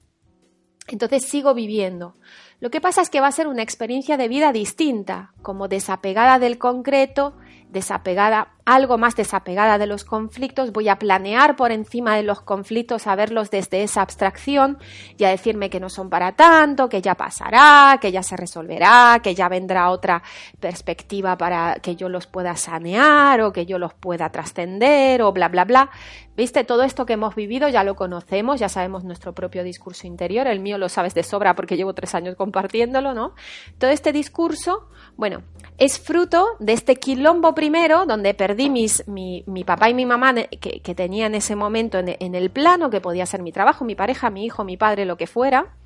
Entonces 0.89 1.23
sigo 1.27 1.55
viviendo. 1.55 2.17
Lo 2.59 2.69
que 2.69 2.81
pasa 2.81 3.01
es 3.01 3.09
que 3.09 3.21
va 3.21 3.29
a 3.29 3.33
ser 3.33 3.47
una 3.47 3.63
experiencia 3.63 4.17
de 4.17 4.27
vida 4.27 4.51
distinta, 4.51 5.33
como 5.43 5.69
desapegada 5.69 6.41
del 6.41 6.59
concreto, 6.59 7.37
desapegada, 7.71 8.55
algo 8.65 8.99
más 8.99 9.15
desapegada 9.17 9.79
de 9.79 9.87
los 9.87 10.05
conflictos, 10.05 10.73
voy 10.73 10.89
a 10.89 10.99
planear 10.99 11.57
por 11.57 11.73
encima 11.73 12.17
de 12.17 12.23
los 12.23 12.41
conflictos, 12.41 13.07
a 13.07 13.15
verlos 13.15 13.51
desde 13.51 13.83
esa 13.83 14.03
abstracción 14.03 14.79
y 15.17 15.25
a 15.25 15.31
decirme 15.31 15.71
que 15.71 15.81
no 15.81 15.89
son 15.89 16.11
para 16.11 16.33
tanto, 16.33 16.89
que 16.89 17.03
ya 17.03 17.15
pasará, 17.15 17.99
que 18.01 18.13
ya 18.13 18.23
se 18.23 18.37
resolverá, 18.37 19.21
que 19.23 19.35
ya 19.35 19.49
vendrá 19.49 19.91
otra 19.91 20.23
perspectiva 20.61 21.37
para 21.37 21.77
que 21.81 21.97
yo 21.97 22.09
los 22.09 22.27
pueda 22.27 22.57
sanear 22.57 23.41
o 23.41 23.53
que 23.53 23.67
yo 23.67 23.79
los 23.79 23.95
pueda 23.95 24.31
trascender 24.31 25.23
o 25.23 25.33
bla, 25.33 25.49
bla, 25.49 25.65
bla. 25.65 25.91
¿Viste? 26.37 26.63
Todo 26.63 26.85
esto 26.85 27.05
que 27.05 27.15
hemos 27.15 27.35
vivido 27.35 27.69
ya 27.69 27.83
lo 27.83 27.97
conocemos, 27.97 28.61
ya 28.61 28.69
sabemos 28.69 29.03
nuestro 29.03 29.35
propio 29.35 29.65
discurso 29.65 30.07
interior, 30.07 30.47
el 30.47 30.61
mío 30.61 30.79
lo 30.79 30.89
sabes 30.89 31.13
de 31.15 31.25
sobra 31.25 31.57
porque 31.57 31.77
llevo 31.77 31.95
tres 31.95 32.15
años 32.15 32.37
compartiéndolo, 32.37 33.13
¿no? 33.13 33.35
Todo 33.79 33.91
este 33.91 34.13
discurso, 34.13 34.89
bueno, 35.17 35.43
es 35.79 36.01
fruto 36.01 36.45
de 36.59 36.73
este 36.73 36.97
quilombo 36.97 37.55
primero, 37.55 38.05
donde 38.05 38.35
perdí 38.35 38.69
mis, 38.69 39.07
mi, 39.07 39.45
papá 39.65 39.89
y 39.89 39.95
mi 39.95 40.07
mamá 40.07 40.35
que, 40.35 40.81
que, 40.81 40.95
tenía 40.95 41.27
en 41.27 41.37
ese 41.37 41.55
momento 41.55 41.99
en, 41.99 42.35
el 42.35 42.51
plano, 42.51 42.91
que 42.91 43.01
podía 43.01 43.27
ser 43.27 43.43
mi 43.43 43.53
trabajo, 43.53 43.85
mi 43.85 43.95
pareja, 43.95 44.29
mi 44.29 44.45
hijo, 44.45 44.65
mi 44.65 44.77
padre, 44.77 45.05
lo 45.05 45.17
que 45.17 45.29
fuera, 45.29 45.77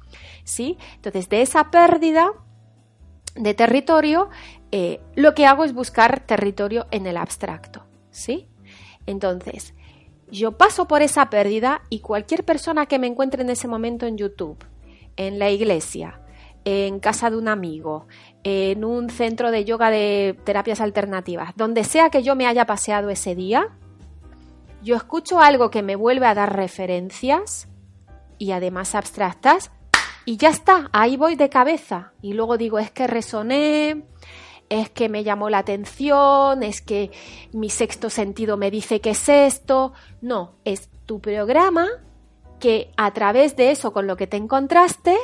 ¿sí? 0.45 0.79
Entonces, 0.97 1.29
de 1.29 1.43
esa 1.43 1.71
pérdida 1.71 2.33
de 3.35 3.53
territorio, 3.53 4.31
eh, 4.71 5.01
lo 5.15 5.35
que 5.35 5.45
hago 5.45 5.63
es 5.63 5.75
buscar 5.75 6.21
territorio 6.21 6.87
en 6.91 7.07
el 7.07 7.19
abstracto, 7.19 7.85
¿sí? 8.11 8.49
Entonces, 9.05 9.75
yo 10.31 10.57
paso 10.57 10.89
por 10.89 11.03
esa 11.03 11.29
pérdida 11.29 11.83
y 11.91 12.01
cualquier 12.01 12.45
persona 12.45 12.87
que 12.87 12.99
me 12.99 13.09
encuentre 13.09 13.43
en 13.43 13.51
ese 13.51 13.69
momento 13.69 14.07
en 14.07 14.17
YouTube, 14.17 14.65
en 15.17 15.39
la 15.39 15.51
iglesia, 15.51 16.23
en 16.65 17.01
casa 17.01 17.29
de 17.29 17.37
un 17.37 17.49
amigo, 17.49 18.07
en 18.45 18.85
un 18.85 19.11
centro 19.11 19.51
de 19.51 19.65
yoga 19.65 19.91
de 19.91 20.37
terapias 20.45 20.81
alternativas, 20.81 21.53
donde 21.57 21.85
sea 21.85 22.11
que 22.11 22.23
yo 22.23 22.35
me 22.35 22.47
haya 22.47 22.67
paseado 22.67 23.11
ese 23.11 23.35
día, 23.35 23.69
yo 24.83 24.97
escucho 24.97 25.41
algo 25.41 25.71
que 25.71 25.83
me 25.83 25.97
vuelve 25.97 26.27
a 26.27 26.35
dar 26.35 26.57
referencias 26.57 27.69
y 28.39 28.51
además 28.51 28.95
abstractas 28.95 29.71
y 30.25 30.37
ya 30.37 30.51
está, 30.51 30.89
ahí 30.93 31.17
voy 31.17 31.37
de 31.37 31.49
cabeza 31.49 32.13
y 32.21 32.33
luego 32.33 32.57
digo 32.57 32.79
es 32.79 32.91
que 32.91 33.07
resoné, 33.07 34.05
es 34.69 34.91
que 34.91 35.09
me 35.09 35.23
llamó 35.23 35.51
la 35.51 35.59
atención, 35.59 36.63
es 36.63 36.81
que 36.81 37.11
mi 37.53 37.69
sexto 37.69 38.09
sentido 38.09 38.57
me 38.57 38.71
dice 38.71 39.01
que 39.01 39.11
es 39.11 39.29
esto. 39.29 39.93
No, 40.23 40.55
es 40.65 40.89
tu 41.05 41.21
programa 41.21 41.87
que 42.59 42.91
a 42.97 43.13
través 43.13 43.55
de 43.57 43.71
eso 43.71 43.93
con 43.93 44.07
lo 44.07 44.17
que 44.17 44.27
te 44.27 44.39
encontraste 44.39 45.17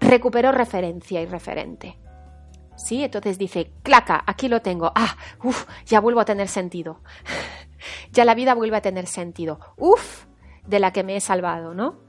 recuperó 0.00 0.50
referencia 0.50 1.22
y 1.22 1.26
referente. 1.26 1.96
¿Sí? 2.78 3.02
Entonces 3.02 3.38
dice, 3.38 3.72
claca, 3.82 4.22
aquí 4.26 4.48
lo 4.48 4.62
tengo. 4.62 4.92
Ah, 4.94 5.16
uff, 5.42 5.66
ya 5.84 6.00
vuelvo 6.00 6.20
a 6.20 6.24
tener 6.24 6.48
sentido. 6.48 7.00
ya 8.12 8.24
la 8.24 8.34
vida 8.34 8.54
vuelve 8.54 8.76
a 8.76 8.82
tener 8.82 9.06
sentido. 9.06 9.58
Uf, 9.76 10.26
de 10.66 10.78
la 10.78 10.92
que 10.92 11.02
me 11.02 11.16
he 11.16 11.20
salvado, 11.20 11.74
¿no? 11.74 12.08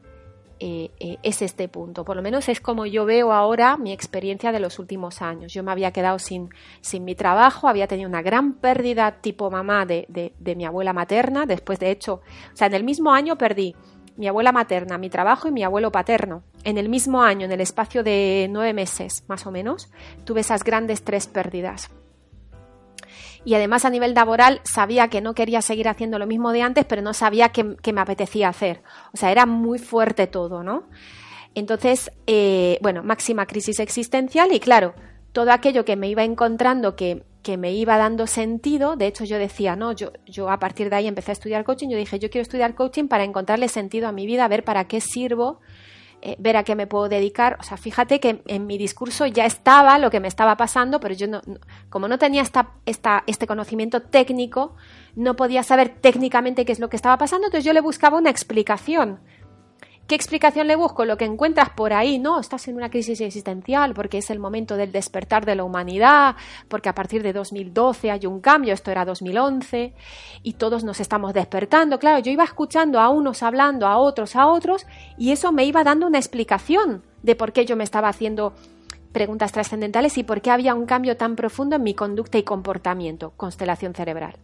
Eh, 0.61 0.91
eh, 0.99 1.17
es 1.23 1.41
este 1.41 1.69
punto. 1.69 2.03
Por 2.03 2.17
lo 2.17 2.21
menos 2.21 2.49
es 2.49 2.59
como 2.59 2.85
yo 2.85 3.05
veo 3.05 3.31
ahora 3.31 3.77
mi 3.77 3.93
experiencia 3.93 4.51
de 4.51 4.59
los 4.59 4.77
últimos 4.77 5.21
años. 5.21 5.53
Yo 5.53 5.63
me 5.63 5.71
había 5.71 5.91
quedado 5.91 6.19
sin, 6.19 6.49
sin 6.81 7.05
mi 7.05 7.15
trabajo, 7.15 7.69
había 7.69 7.87
tenido 7.87 8.09
una 8.09 8.21
gran 8.21 8.53
pérdida 8.53 9.21
tipo 9.21 9.49
mamá 9.49 9.85
de, 9.85 10.05
de, 10.09 10.55
mi 10.55 10.65
abuela 10.65 10.91
materna. 10.91 11.45
Después, 11.45 11.79
de 11.79 11.91
hecho, 11.91 12.15
o 12.53 12.55
sea, 12.55 12.67
en 12.67 12.73
el 12.73 12.83
mismo 12.83 13.11
año 13.11 13.37
perdí 13.37 13.73
mi 14.19 14.27
abuela 14.27 14.51
materna, 14.51 14.97
mi 14.97 15.09
trabajo 15.09 15.47
y 15.47 15.51
mi 15.51 15.63
abuelo 15.63 15.91
paterno. 15.91 16.43
En 16.63 16.77
el 16.77 16.89
mismo 16.89 17.23
año, 17.23 17.45
en 17.45 17.51
el 17.51 17.61
espacio 17.61 18.03
de 18.03 18.47
nueve 18.51 18.73
meses 18.73 19.23
más 19.27 19.47
o 19.47 19.51
menos, 19.51 19.89
tuve 20.25 20.41
esas 20.41 20.63
grandes 20.63 21.03
tres 21.03 21.25
pérdidas 21.25 21.89
y 23.45 23.53
además 23.53 23.85
a 23.85 23.89
nivel 23.89 24.13
laboral 24.13 24.61
sabía 24.63 25.07
que 25.07 25.21
no 25.21 25.33
quería 25.33 25.61
seguir 25.61 25.87
haciendo 25.87 26.19
lo 26.19 26.27
mismo 26.27 26.51
de 26.51 26.61
antes, 26.61 26.85
pero 26.85 27.01
no 27.01 27.13
sabía 27.13 27.49
qué, 27.49 27.63
me 27.63 28.01
apetecía 28.01 28.49
hacer. 28.49 28.83
O 29.13 29.17
sea, 29.17 29.31
era 29.31 29.45
muy 29.45 29.79
fuerte 29.79 30.27
todo, 30.27 30.63
¿no? 30.63 30.83
Entonces, 31.55 32.11
eh, 32.27 32.77
bueno, 32.81 33.03
máxima 33.03 33.45
crisis 33.45 33.79
existencial 33.79 34.51
y 34.51 34.59
claro, 34.59 34.93
todo 35.31 35.51
aquello 35.51 35.85
que 35.85 35.95
me 35.95 36.09
iba 36.09 36.23
encontrando 36.23 36.95
que, 36.95 37.23
que, 37.43 37.57
me 37.57 37.73
iba 37.73 37.97
dando 37.97 38.27
sentido, 38.27 38.95
de 38.95 39.07
hecho 39.07 39.23
yo 39.25 39.37
decía, 39.37 39.75
no, 39.75 39.91
yo, 39.91 40.11
yo 40.25 40.49
a 40.49 40.59
partir 40.59 40.89
de 40.89 40.97
ahí 40.97 41.07
empecé 41.07 41.31
a 41.31 41.33
estudiar 41.33 41.63
coaching, 41.63 41.89
yo 41.89 41.97
dije, 41.97 42.19
yo 42.19 42.29
quiero 42.29 42.43
estudiar 42.43 42.75
coaching 42.75 43.07
para 43.07 43.23
encontrarle 43.23 43.67
sentido 43.67 44.07
a 44.07 44.11
mi 44.11 44.25
vida, 44.25 44.47
ver 44.47 44.63
para 44.63 44.87
qué 44.87 45.01
sirvo 45.01 45.59
eh, 46.21 46.35
ver 46.37 46.57
a 46.57 46.65
qué 46.65 46.75
me 46.75 46.85
puedo 46.85 47.07
dedicar. 47.07 47.55
O 47.61 47.63
sea, 47.63 47.77
fíjate 47.77 48.19
que 48.19 48.41
en 48.45 48.67
mi 48.67 48.77
discurso 48.77 49.25
ya 49.25 49.45
estaba 49.45 49.97
lo 49.99 50.11
que 50.11 50.19
me 50.19 50.27
estaba 50.27 50.57
pasando, 50.57 50.99
pero 50.99 51.15
yo 51.15 51.27
no, 51.27 51.41
como 51.89 52.09
no 52.09 52.17
tenía 52.17 52.41
esta, 52.41 52.71
esta, 52.85 53.23
este 53.25 53.47
conocimiento 53.47 54.01
técnico, 54.01 54.75
no 55.15 55.37
podía 55.37 55.63
saber 55.63 55.87
técnicamente 55.87 56.65
qué 56.65 56.73
es 56.73 56.79
lo 56.79 56.89
que 56.89 56.97
estaba 56.97 57.17
pasando, 57.17 57.47
entonces 57.47 57.63
yo 57.63 57.71
le 57.71 57.79
buscaba 57.79 58.17
una 58.17 58.29
explicación. 58.29 59.19
¿Qué 60.09 60.15
explicación 60.15 60.65
le 60.65 60.75
busco? 60.75 61.05
Lo 61.05 61.17
que 61.17 61.25
encuentras 61.25 61.69
por 61.69 61.93
ahí, 61.93 62.17
no, 62.17 62.39
estás 62.39 62.67
en 62.67 62.75
una 62.75 62.89
crisis 62.89 63.21
existencial 63.21 63.93
porque 63.93 64.17
es 64.17 64.31
el 64.31 64.39
momento 64.39 64.75
del 64.75 64.91
despertar 64.91 65.45
de 65.45 65.53
la 65.53 65.63
humanidad, 65.63 66.35
porque 66.67 66.89
a 66.89 66.95
partir 66.95 67.21
de 67.21 67.31
2012 67.31 68.09
hay 68.09 68.25
un 68.25 68.41
cambio, 68.41 68.73
esto 68.73 68.89
era 68.89 69.05
2011, 69.05 69.93
y 70.41 70.53
todos 70.53 70.83
nos 70.83 70.99
estamos 70.99 71.35
despertando. 71.35 71.99
Claro, 71.99 72.17
yo 72.23 72.31
iba 72.31 72.43
escuchando 72.43 72.99
a 72.99 73.09
unos 73.09 73.43
hablando, 73.43 73.85
a 73.85 73.99
otros, 73.99 74.35
a 74.35 74.47
otros, 74.47 74.87
y 75.15 75.31
eso 75.31 75.51
me 75.51 75.65
iba 75.65 75.83
dando 75.83 76.07
una 76.07 76.17
explicación 76.17 77.03
de 77.21 77.35
por 77.35 77.53
qué 77.53 77.67
yo 77.67 77.75
me 77.75 77.83
estaba 77.83 78.09
haciendo 78.09 78.53
preguntas 79.11 79.51
trascendentales 79.51 80.17
y 80.17 80.23
por 80.23 80.41
qué 80.41 80.49
había 80.49 80.73
un 80.73 80.87
cambio 80.87 81.17
tan 81.17 81.35
profundo 81.35 81.75
en 81.75 81.83
mi 81.83 81.93
conducta 81.93 82.39
y 82.39 82.43
comportamiento, 82.43 83.33
constelación 83.37 83.93
cerebral 83.93 84.39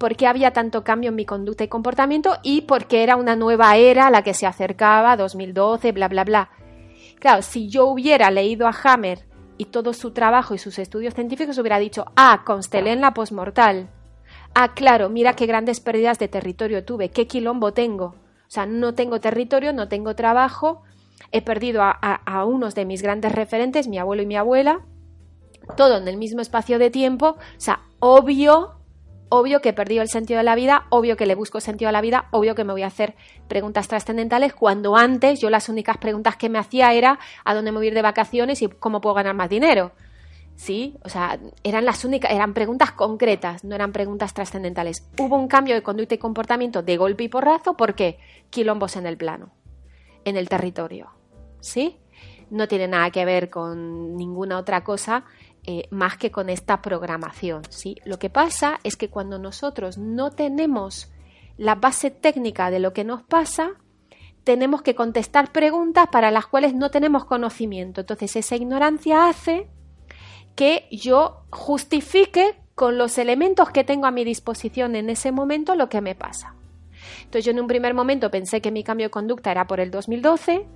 por 0.00 0.16
qué 0.16 0.26
había 0.26 0.52
tanto 0.52 0.82
cambio 0.82 1.10
en 1.10 1.14
mi 1.14 1.26
conducta 1.26 1.62
y 1.62 1.68
comportamiento 1.68 2.38
y 2.42 2.62
por 2.62 2.86
qué 2.86 3.02
era 3.02 3.16
una 3.16 3.36
nueva 3.36 3.76
era 3.76 4.06
a 4.06 4.10
la 4.10 4.22
que 4.22 4.32
se 4.32 4.46
acercaba, 4.46 5.14
2012, 5.18 5.92
bla, 5.92 6.08
bla, 6.08 6.24
bla. 6.24 6.50
Claro, 7.18 7.42
si 7.42 7.68
yo 7.68 7.84
hubiera 7.84 8.30
leído 8.30 8.66
a 8.66 8.74
Hammer 8.82 9.26
y 9.58 9.66
todo 9.66 9.92
su 9.92 10.12
trabajo 10.12 10.54
y 10.54 10.58
sus 10.58 10.78
estudios 10.78 11.12
científicos, 11.12 11.58
hubiera 11.58 11.78
dicho, 11.78 12.06
ah, 12.16 12.44
constelé 12.46 12.92
en 12.92 13.02
la 13.02 13.12
posmortal. 13.12 13.90
Ah, 14.54 14.72
claro, 14.72 15.10
mira 15.10 15.36
qué 15.36 15.44
grandes 15.44 15.80
pérdidas 15.80 16.18
de 16.18 16.28
territorio 16.28 16.82
tuve, 16.82 17.10
qué 17.10 17.26
quilombo 17.26 17.74
tengo. 17.74 18.06
O 18.06 18.50
sea, 18.50 18.64
no 18.64 18.94
tengo 18.94 19.20
territorio, 19.20 19.74
no 19.74 19.88
tengo 19.88 20.16
trabajo, 20.16 20.80
he 21.30 21.42
perdido 21.42 21.82
a, 21.82 21.90
a 21.90 22.46
unos 22.46 22.74
de 22.74 22.86
mis 22.86 23.02
grandes 23.02 23.32
referentes, 23.32 23.86
mi 23.86 23.98
abuelo 23.98 24.22
y 24.22 24.26
mi 24.26 24.36
abuela, 24.36 24.80
todo 25.76 25.98
en 25.98 26.08
el 26.08 26.16
mismo 26.16 26.40
espacio 26.40 26.78
de 26.78 26.90
tiempo. 26.90 27.36
O 27.36 27.60
sea, 27.60 27.82
obvio 27.98 28.79
obvio 29.30 29.62
que 29.62 29.70
he 29.70 29.72
perdido 29.72 30.02
el 30.02 30.08
sentido 30.08 30.38
de 30.38 30.44
la 30.44 30.54
vida, 30.54 30.86
obvio 30.90 31.16
que 31.16 31.24
le 31.24 31.34
busco 31.34 31.60
sentido 31.60 31.88
a 31.88 31.92
la 31.92 32.02
vida, 32.02 32.26
obvio 32.32 32.54
que 32.54 32.64
me 32.64 32.72
voy 32.72 32.82
a 32.82 32.88
hacer 32.88 33.14
preguntas 33.48 33.88
trascendentales 33.88 34.52
cuando 34.52 34.96
antes 34.96 35.40
yo 35.40 35.48
las 35.48 35.68
únicas 35.70 35.96
preguntas 35.96 36.36
que 36.36 36.50
me 36.50 36.58
hacía 36.58 36.92
era 36.92 37.18
a 37.44 37.54
dónde 37.54 37.72
me 37.72 37.78
voy 37.78 37.86
a 37.86 37.88
ir 37.88 37.94
de 37.94 38.02
vacaciones 38.02 38.60
y 38.60 38.68
cómo 38.68 39.00
puedo 39.00 39.14
ganar 39.14 39.34
más 39.34 39.48
dinero. 39.48 39.92
¿Sí? 40.56 40.98
O 41.04 41.08
sea, 41.08 41.38
eran 41.62 41.86
las 41.86 42.04
únicas, 42.04 42.30
eran 42.32 42.52
preguntas 42.52 42.92
concretas, 42.92 43.64
no 43.64 43.74
eran 43.74 43.92
preguntas 43.92 44.34
trascendentales. 44.34 45.08
Hubo 45.18 45.36
un 45.36 45.48
cambio 45.48 45.74
de 45.74 45.82
conducta 45.82 46.14
y 46.14 46.18
comportamiento 46.18 46.82
de 46.82 46.98
golpe 46.98 47.24
y 47.24 47.28
porrazo 47.28 47.78
porque 47.78 48.18
quilombos 48.50 48.96
en 48.96 49.06
el 49.06 49.16
plano, 49.16 49.52
en 50.26 50.36
el 50.36 50.50
territorio. 50.50 51.08
¿Sí? 51.60 51.96
No 52.50 52.68
tiene 52.68 52.88
nada 52.88 53.10
que 53.10 53.24
ver 53.24 53.48
con 53.48 54.16
ninguna 54.16 54.58
otra 54.58 54.84
cosa 54.84 55.24
eh, 55.64 55.84
más 55.90 56.16
que 56.16 56.30
con 56.30 56.48
esta 56.48 56.80
programación. 56.80 57.62
¿sí? 57.68 57.96
Lo 58.04 58.18
que 58.18 58.30
pasa 58.30 58.80
es 58.82 58.96
que 58.96 59.08
cuando 59.08 59.38
nosotros 59.38 59.98
no 59.98 60.30
tenemos 60.30 61.10
la 61.56 61.74
base 61.74 62.10
técnica 62.10 62.70
de 62.70 62.78
lo 62.78 62.92
que 62.92 63.04
nos 63.04 63.22
pasa, 63.22 63.72
tenemos 64.44 64.82
que 64.82 64.94
contestar 64.94 65.52
preguntas 65.52 66.08
para 66.10 66.30
las 66.30 66.46
cuales 66.46 66.74
no 66.74 66.90
tenemos 66.90 67.24
conocimiento. 67.24 68.00
Entonces 68.00 68.36
esa 68.36 68.56
ignorancia 68.56 69.28
hace 69.28 69.68
que 70.56 70.88
yo 70.90 71.44
justifique 71.50 72.56
con 72.74 72.96
los 72.96 73.18
elementos 73.18 73.70
que 73.70 73.84
tengo 73.84 74.06
a 74.06 74.10
mi 74.10 74.24
disposición 74.24 74.96
en 74.96 75.10
ese 75.10 75.32
momento 75.32 75.74
lo 75.74 75.88
que 75.88 76.00
me 76.00 76.14
pasa. 76.14 76.54
Entonces 77.18 77.44
yo 77.44 77.52
en 77.52 77.60
un 77.60 77.66
primer 77.66 77.94
momento 77.94 78.30
pensé 78.30 78.60
que 78.60 78.70
mi 78.70 78.82
cambio 78.82 79.06
de 79.06 79.10
conducta 79.10 79.50
era 79.50 79.66
por 79.66 79.80
el 79.80 79.90
2012, 79.90 80.66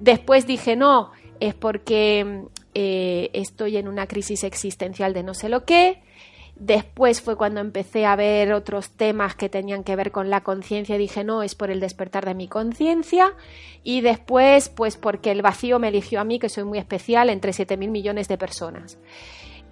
después 0.00 0.46
dije 0.46 0.76
no, 0.76 1.12
es 1.40 1.54
porque 1.54 2.44
eh, 2.78 3.30
estoy 3.32 3.78
en 3.78 3.88
una 3.88 4.06
crisis 4.06 4.44
existencial 4.44 5.14
de 5.14 5.22
no 5.22 5.32
sé 5.32 5.48
lo 5.48 5.64
qué. 5.64 6.02
Después 6.56 7.22
fue 7.22 7.34
cuando 7.34 7.60
empecé 7.60 8.04
a 8.04 8.16
ver 8.16 8.52
otros 8.52 8.90
temas 8.90 9.34
que 9.34 9.48
tenían 9.48 9.82
que 9.82 9.96
ver 9.96 10.12
con 10.12 10.28
la 10.28 10.42
conciencia 10.42 10.98
dije, 10.98 11.24
no, 11.24 11.42
es 11.42 11.54
por 11.54 11.70
el 11.70 11.80
despertar 11.80 12.26
de 12.26 12.34
mi 12.34 12.48
conciencia. 12.48 13.32
Y 13.82 14.02
después, 14.02 14.68
pues 14.68 14.98
porque 14.98 15.30
el 15.30 15.40
vacío 15.40 15.78
me 15.78 15.88
eligió 15.88 16.20
a 16.20 16.24
mí, 16.24 16.38
que 16.38 16.50
soy 16.50 16.64
muy 16.64 16.76
especial, 16.76 17.30
entre 17.30 17.54
7 17.54 17.78
mil 17.78 17.90
millones 17.90 18.28
de 18.28 18.36
personas. 18.36 18.98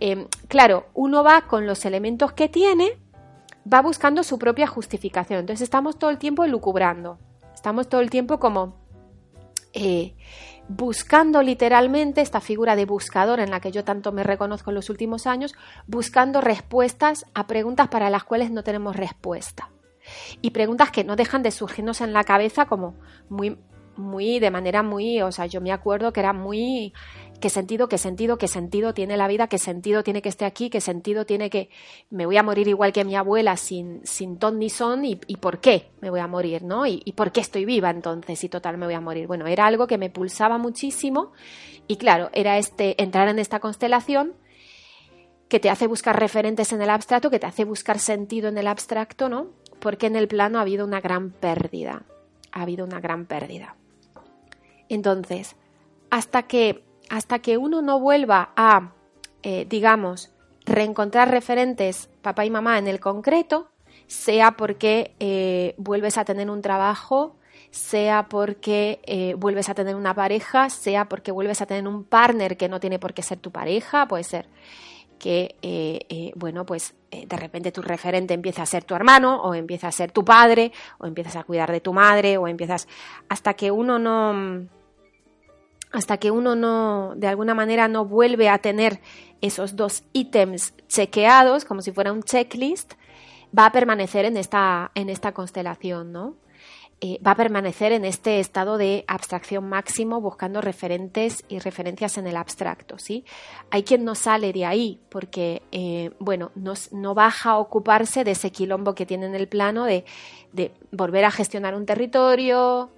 Em, 0.00 0.26
claro, 0.48 0.86
uno 0.94 1.22
va 1.22 1.42
con 1.42 1.66
los 1.66 1.84
elementos 1.84 2.32
que 2.32 2.48
tiene, 2.48 2.96
va 3.70 3.82
buscando 3.82 4.22
su 4.22 4.38
propia 4.38 4.66
justificación. 4.66 5.40
Entonces 5.40 5.64
estamos 5.64 5.98
todo 5.98 6.08
el 6.08 6.16
tiempo 6.16 6.46
lucubrando. 6.46 7.18
Estamos 7.54 7.86
todo 7.86 8.00
el 8.00 8.08
tiempo 8.08 8.38
como... 8.38 8.82
Eh, 9.74 10.14
buscando 10.68 11.42
literalmente 11.42 12.20
esta 12.20 12.40
figura 12.40 12.76
de 12.76 12.86
buscador 12.86 13.40
en 13.40 13.50
la 13.50 13.60
que 13.60 13.72
yo 13.72 13.84
tanto 13.84 14.12
me 14.12 14.22
reconozco 14.22 14.70
en 14.70 14.76
los 14.76 14.90
últimos 14.90 15.26
años, 15.26 15.54
buscando 15.86 16.40
respuestas 16.40 17.26
a 17.34 17.46
preguntas 17.46 17.88
para 17.88 18.10
las 18.10 18.24
cuales 18.24 18.50
no 18.50 18.62
tenemos 18.62 18.96
respuesta. 18.96 19.70
Y 20.42 20.50
preguntas 20.50 20.90
que 20.90 21.04
no 21.04 21.16
dejan 21.16 21.42
de 21.42 21.50
surgirnos 21.50 22.00
en 22.00 22.12
la 22.12 22.24
cabeza 22.24 22.66
como 22.66 22.94
muy, 23.28 23.58
muy, 23.96 24.38
de 24.38 24.50
manera 24.50 24.82
muy, 24.82 25.22
o 25.22 25.32
sea, 25.32 25.46
yo 25.46 25.60
me 25.60 25.72
acuerdo 25.72 26.12
que 26.12 26.20
era 26.20 26.32
muy 26.32 26.92
qué 27.44 27.50
sentido, 27.50 27.90
qué 27.90 27.98
sentido, 27.98 28.38
qué 28.38 28.48
sentido 28.48 28.94
tiene 28.94 29.18
la 29.18 29.28
vida, 29.28 29.48
qué 29.48 29.58
sentido 29.58 30.02
tiene 30.02 30.22
que 30.22 30.30
esté 30.30 30.46
aquí, 30.46 30.70
qué 30.70 30.80
sentido 30.80 31.26
tiene 31.26 31.50
que 31.50 31.68
me 32.08 32.24
voy 32.24 32.38
a 32.38 32.42
morir 32.42 32.68
igual 32.68 32.90
que 32.90 33.04
mi 33.04 33.16
abuela 33.16 33.58
sin, 33.58 34.00
sin 34.06 34.38
ton 34.38 34.58
ni 34.58 34.70
son 34.70 35.04
y, 35.04 35.16
por 35.16 35.60
qué 35.60 35.90
me 36.00 36.08
voy 36.08 36.20
a 36.20 36.26
morir, 36.26 36.62
¿no? 36.62 36.86
Y, 36.86 37.02
y, 37.04 37.12
por 37.12 37.32
qué 37.32 37.40
estoy 37.42 37.66
viva 37.66 37.90
entonces 37.90 38.42
y 38.42 38.48
total 38.48 38.78
me 38.78 38.86
voy 38.86 38.94
a 38.94 39.02
morir. 39.02 39.26
Bueno, 39.26 39.46
era 39.46 39.66
algo 39.66 39.86
que 39.86 39.98
me 39.98 40.08
pulsaba 40.08 40.56
muchísimo 40.56 41.32
y 41.86 41.96
claro, 41.96 42.30
era 42.32 42.56
este 42.56 43.02
entrar 43.02 43.28
en 43.28 43.38
esta 43.38 43.60
constelación 43.60 44.32
que 45.48 45.60
te 45.60 45.68
hace 45.68 45.86
buscar 45.86 46.18
referentes 46.18 46.72
en 46.72 46.80
el 46.80 46.88
abstracto, 46.88 47.28
que 47.28 47.40
te 47.40 47.46
hace 47.46 47.66
buscar 47.66 47.98
sentido 47.98 48.48
en 48.48 48.56
el 48.56 48.68
abstracto, 48.68 49.28
¿no? 49.28 49.48
Porque 49.80 50.06
en 50.06 50.16
el 50.16 50.28
plano 50.28 50.60
ha 50.60 50.62
habido 50.62 50.86
una 50.86 51.02
gran 51.02 51.30
pérdida, 51.30 52.04
ha 52.52 52.62
habido 52.62 52.86
una 52.86 53.00
gran 53.00 53.26
pérdida. 53.26 53.76
Entonces, 54.88 55.56
hasta 56.08 56.44
que 56.44 56.84
hasta 57.08 57.38
que 57.40 57.56
uno 57.56 57.82
no 57.82 58.00
vuelva 58.00 58.50
a, 58.56 58.92
eh, 59.42 59.66
digamos, 59.68 60.30
reencontrar 60.64 61.30
referentes 61.30 62.08
papá 62.22 62.44
y 62.44 62.50
mamá 62.50 62.78
en 62.78 62.88
el 62.88 63.00
concreto, 63.00 63.68
sea 64.06 64.52
porque 64.52 65.14
eh, 65.20 65.74
vuelves 65.78 66.18
a 66.18 66.24
tener 66.24 66.50
un 66.50 66.62
trabajo, 66.62 67.36
sea 67.70 68.28
porque 68.28 69.00
eh, 69.04 69.34
vuelves 69.36 69.68
a 69.68 69.74
tener 69.74 69.96
una 69.96 70.14
pareja, 70.14 70.70
sea 70.70 71.08
porque 71.08 71.32
vuelves 71.32 71.60
a 71.60 71.66
tener 71.66 71.86
un 71.86 72.04
partner 72.04 72.56
que 72.56 72.68
no 72.68 72.80
tiene 72.80 72.98
por 72.98 73.14
qué 73.14 73.22
ser 73.22 73.38
tu 73.38 73.50
pareja, 73.50 74.06
puede 74.06 74.24
ser 74.24 74.48
que, 75.18 76.34
bueno, 76.36 76.66
pues 76.66 76.94
de 77.10 77.36
repente 77.36 77.72
tu 77.72 77.80
referente 77.80 78.34
empieza 78.34 78.62
a 78.62 78.66
ser 78.66 78.84
tu 78.84 78.94
hermano 78.94 79.40
o 79.42 79.54
empieza 79.54 79.88
a 79.88 79.92
ser 79.92 80.12
tu 80.12 80.22
padre 80.22 80.70
o 80.98 81.06
empiezas 81.06 81.36
a 81.36 81.44
cuidar 81.44 81.72
de 81.72 81.80
tu 81.80 81.94
madre 81.94 82.36
o 82.36 82.46
empiezas 82.46 82.88
hasta 83.30 83.54
que 83.54 83.70
uno 83.70 83.98
no 83.98 84.68
hasta 85.94 86.18
que 86.18 86.32
uno 86.32 86.56
no, 86.56 87.14
de 87.16 87.28
alguna 87.28 87.54
manera, 87.54 87.86
no 87.86 88.04
vuelve 88.04 88.48
a 88.48 88.58
tener 88.58 89.00
esos 89.40 89.76
dos 89.76 90.02
ítems 90.12 90.74
chequeados, 90.88 91.64
como 91.64 91.82
si 91.82 91.92
fuera 91.92 92.12
un 92.12 92.24
checklist, 92.24 92.94
va 93.56 93.66
a 93.66 93.72
permanecer 93.72 94.24
en 94.24 94.36
esta, 94.36 94.90
en 94.96 95.08
esta 95.08 95.32
constelación, 95.32 96.10
¿no? 96.12 96.34
Eh, 97.00 97.20
va 97.24 97.32
a 97.32 97.36
permanecer 97.36 97.92
en 97.92 98.04
este 98.04 98.40
estado 98.40 98.76
de 98.76 99.04
abstracción 99.06 99.68
máximo 99.68 100.20
buscando 100.20 100.60
referentes 100.60 101.44
y 101.48 101.60
referencias 101.60 102.18
en 102.18 102.26
el 102.26 102.36
abstracto, 102.36 102.98
¿sí? 102.98 103.24
Hay 103.70 103.84
quien 103.84 104.04
no 104.04 104.16
sale 104.16 104.52
de 104.52 104.64
ahí 104.64 105.00
porque, 105.10 105.62
eh, 105.70 106.10
bueno, 106.18 106.50
no, 106.56 106.74
no, 106.90 107.14
baja 107.14 107.50
a 107.50 107.58
ocuparse 107.58 108.24
de 108.24 108.32
ese 108.32 108.50
quilombo 108.50 108.94
que 108.96 109.06
tiene 109.06 109.26
en 109.26 109.34
el 109.36 109.46
plano 109.46 109.84
de, 109.84 110.04
de 110.52 110.72
volver 110.90 111.24
a 111.24 111.30
gestionar 111.30 111.74
un 111.76 111.86
territorio, 111.86 112.90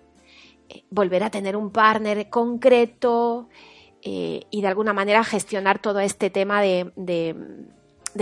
eh, 0.68 0.84
volver 0.90 1.22
a 1.22 1.30
tener 1.30 1.56
un 1.56 1.70
partner 1.70 2.28
concreto 2.30 3.48
eh, 4.02 4.42
y 4.50 4.62
de 4.62 4.68
alguna 4.68 4.92
manera 4.92 5.24
gestionar 5.24 5.78
todo 5.78 6.00
este 6.00 6.30
tema 6.30 6.60
de, 6.60 6.92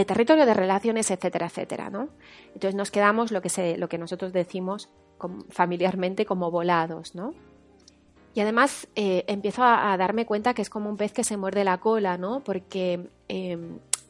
territorio, 0.06 0.46
de 0.46 0.54
relaciones, 0.54 1.10
etcétera, 1.10 1.46
etcétera. 1.46 1.90
¿no? 1.90 2.08
Entonces 2.48 2.74
nos 2.74 2.90
quedamos 2.90 3.32
lo 3.32 3.42
que, 3.42 3.48
se, 3.48 3.78
lo 3.78 3.88
que 3.88 3.98
nosotros 3.98 4.32
decimos 4.32 4.88
familiarmente 5.48 6.26
como 6.26 6.50
volados. 6.50 7.14
¿no? 7.14 7.34
Y 8.34 8.40
además 8.40 8.88
eh, 8.94 9.24
empiezo 9.26 9.62
a, 9.62 9.96
darme 9.96 10.26
cuenta 10.26 10.54
que 10.54 10.62
es 10.62 10.70
como 10.70 10.90
un 10.90 10.96
pez 10.96 11.12
que 11.12 11.24
se 11.24 11.36
muerde 11.36 11.64
la 11.64 11.78
cola, 11.78 12.18
¿no? 12.18 12.40
porque 12.44 13.08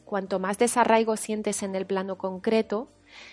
cuanto 0.03 0.39
más 0.39 0.57
desarraigo 0.57 1.17
sientes 1.17 1.63
en 1.63 1.75
el 1.75 1.85
plano 1.85 2.17
concreto, 2.17 2.89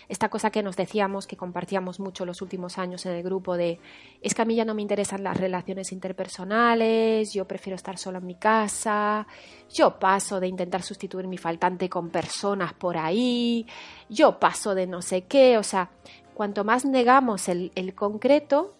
esta 0.08 0.28
cosa 0.28 0.50
que 0.50 0.62
nos 0.62 0.76
decíamos, 0.76 1.26
que 1.26 1.36
compartíamos 1.36 2.00
mucho 2.00 2.26
los 2.26 2.42
últimos 2.42 2.78
años 2.78 3.06
en 3.06 3.12
el 3.12 3.22
grupo 3.22 3.56
de 3.56 3.80
es 4.20 4.34
que 4.34 4.42
a 4.42 4.44
mí 4.44 4.54
ya 4.54 4.64
no 4.64 4.74
me 4.74 4.82
interesan 4.82 5.22
las 5.22 5.36
relaciones 5.36 5.92
interpersonales, 5.92 7.32
yo 7.32 7.46
prefiero 7.46 7.76
estar 7.76 7.98
sola 7.98 8.18
en 8.18 8.26
mi 8.26 8.34
casa, 8.34 9.26
yo 9.72 9.98
paso 9.98 10.40
de 10.40 10.48
intentar 10.48 10.82
sustituir 10.82 11.26
mi 11.26 11.38
faltante 11.38 11.88
con 11.88 12.10
personas 12.10 12.72
por 12.74 12.96
ahí, 12.96 13.66
yo 14.08 14.38
paso 14.38 14.74
de 14.74 14.86
no 14.86 15.02
sé 15.02 15.22
qué, 15.24 15.58
o 15.58 15.62
sea, 15.62 15.90
cuanto 16.34 16.64
más 16.64 16.84
negamos 16.84 17.48
el, 17.48 17.94
concreto, 17.94 18.74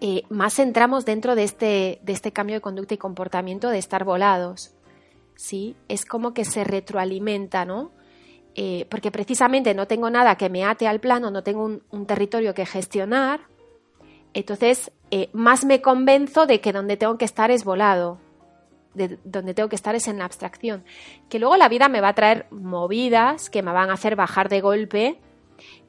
eh, 0.00 0.22
más 0.28 0.58
entramos 0.58 1.04
dentro 1.04 1.34
de 1.34 1.44
este, 1.44 2.00
de 2.02 2.12
este 2.12 2.32
cambio 2.32 2.56
de 2.56 2.60
conducta 2.60 2.94
y 2.94 2.98
comportamiento 2.98 3.70
de 3.70 3.78
estar 3.78 4.04
volados. 4.04 4.76
¿sí? 5.36 5.76
Es 5.88 6.04
como 6.04 6.34
que 6.34 6.44
se 6.44 6.64
retroalimenta, 6.64 7.64
¿no? 7.64 7.92
Eh, 8.58 8.86
porque 8.88 9.10
precisamente 9.10 9.74
no 9.74 9.86
tengo 9.86 10.08
nada 10.08 10.36
que 10.36 10.48
me 10.48 10.64
ate 10.64 10.88
al 10.88 10.98
plano, 10.98 11.30
no 11.30 11.42
tengo 11.42 11.64
un, 11.90 12.06
territorio 12.06 12.54
que 12.54 12.64
gestionar, 12.64 13.40
entonces 14.32 14.90
eh, 15.10 15.28
más 15.34 15.66
me 15.66 15.82
convenzo 15.82 16.46
de 16.46 16.62
que 16.62 16.72
donde 16.72 16.96
tengo 16.96 17.18
que 17.18 17.26
estar 17.26 17.50
es 17.50 17.64
volado, 17.64 18.18
de 18.94 19.18
donde 19.24 19.52
tengo 19.52 19.68
que 19.68 19.76
estar 19.76 19.94
es 19.94 20.08
en 20.08 20.16
la 20.16 20.24
abstracción, 20.24 20.84
que 21.28 21.38
luego 21.38 21.58
la 21.58 21.68
vida 21.68 21.90
me 21.90 22.00
va 22.00 22.08
a 22.08 22.14
traer 22.14 22.46
movidas 22.50 23.50
que 23.50 23.62
me 23.62 23.72
van 23.72 23.90
a 23.90 23.92
hacer 23.92 24.16
bajar 24.16 24.48
de 24.48 24.62
golpe, 24.62 25.20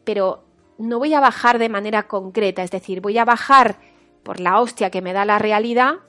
pero 0.04 0.44
no 0.78 1.00
voy 1.00 1.14
a 1.14 1.22
bajar 1.22 1.60
de 1.60 1.70
manera 1.70 2.04
concreta, 2.10 2.64
es 2.64 2.72
decir, 2.72 3.00
voy 3.00 3.18
a 3.18 3.24
bajar 3.24 3.80
por 4.24 4.42
la 4.42 4.60
hostia 4.60 4.90
que 4.90 5.02
me 5.02 5.14
da 5.14 5.24
la 5.24 5.40
realidad, 5.40 6.00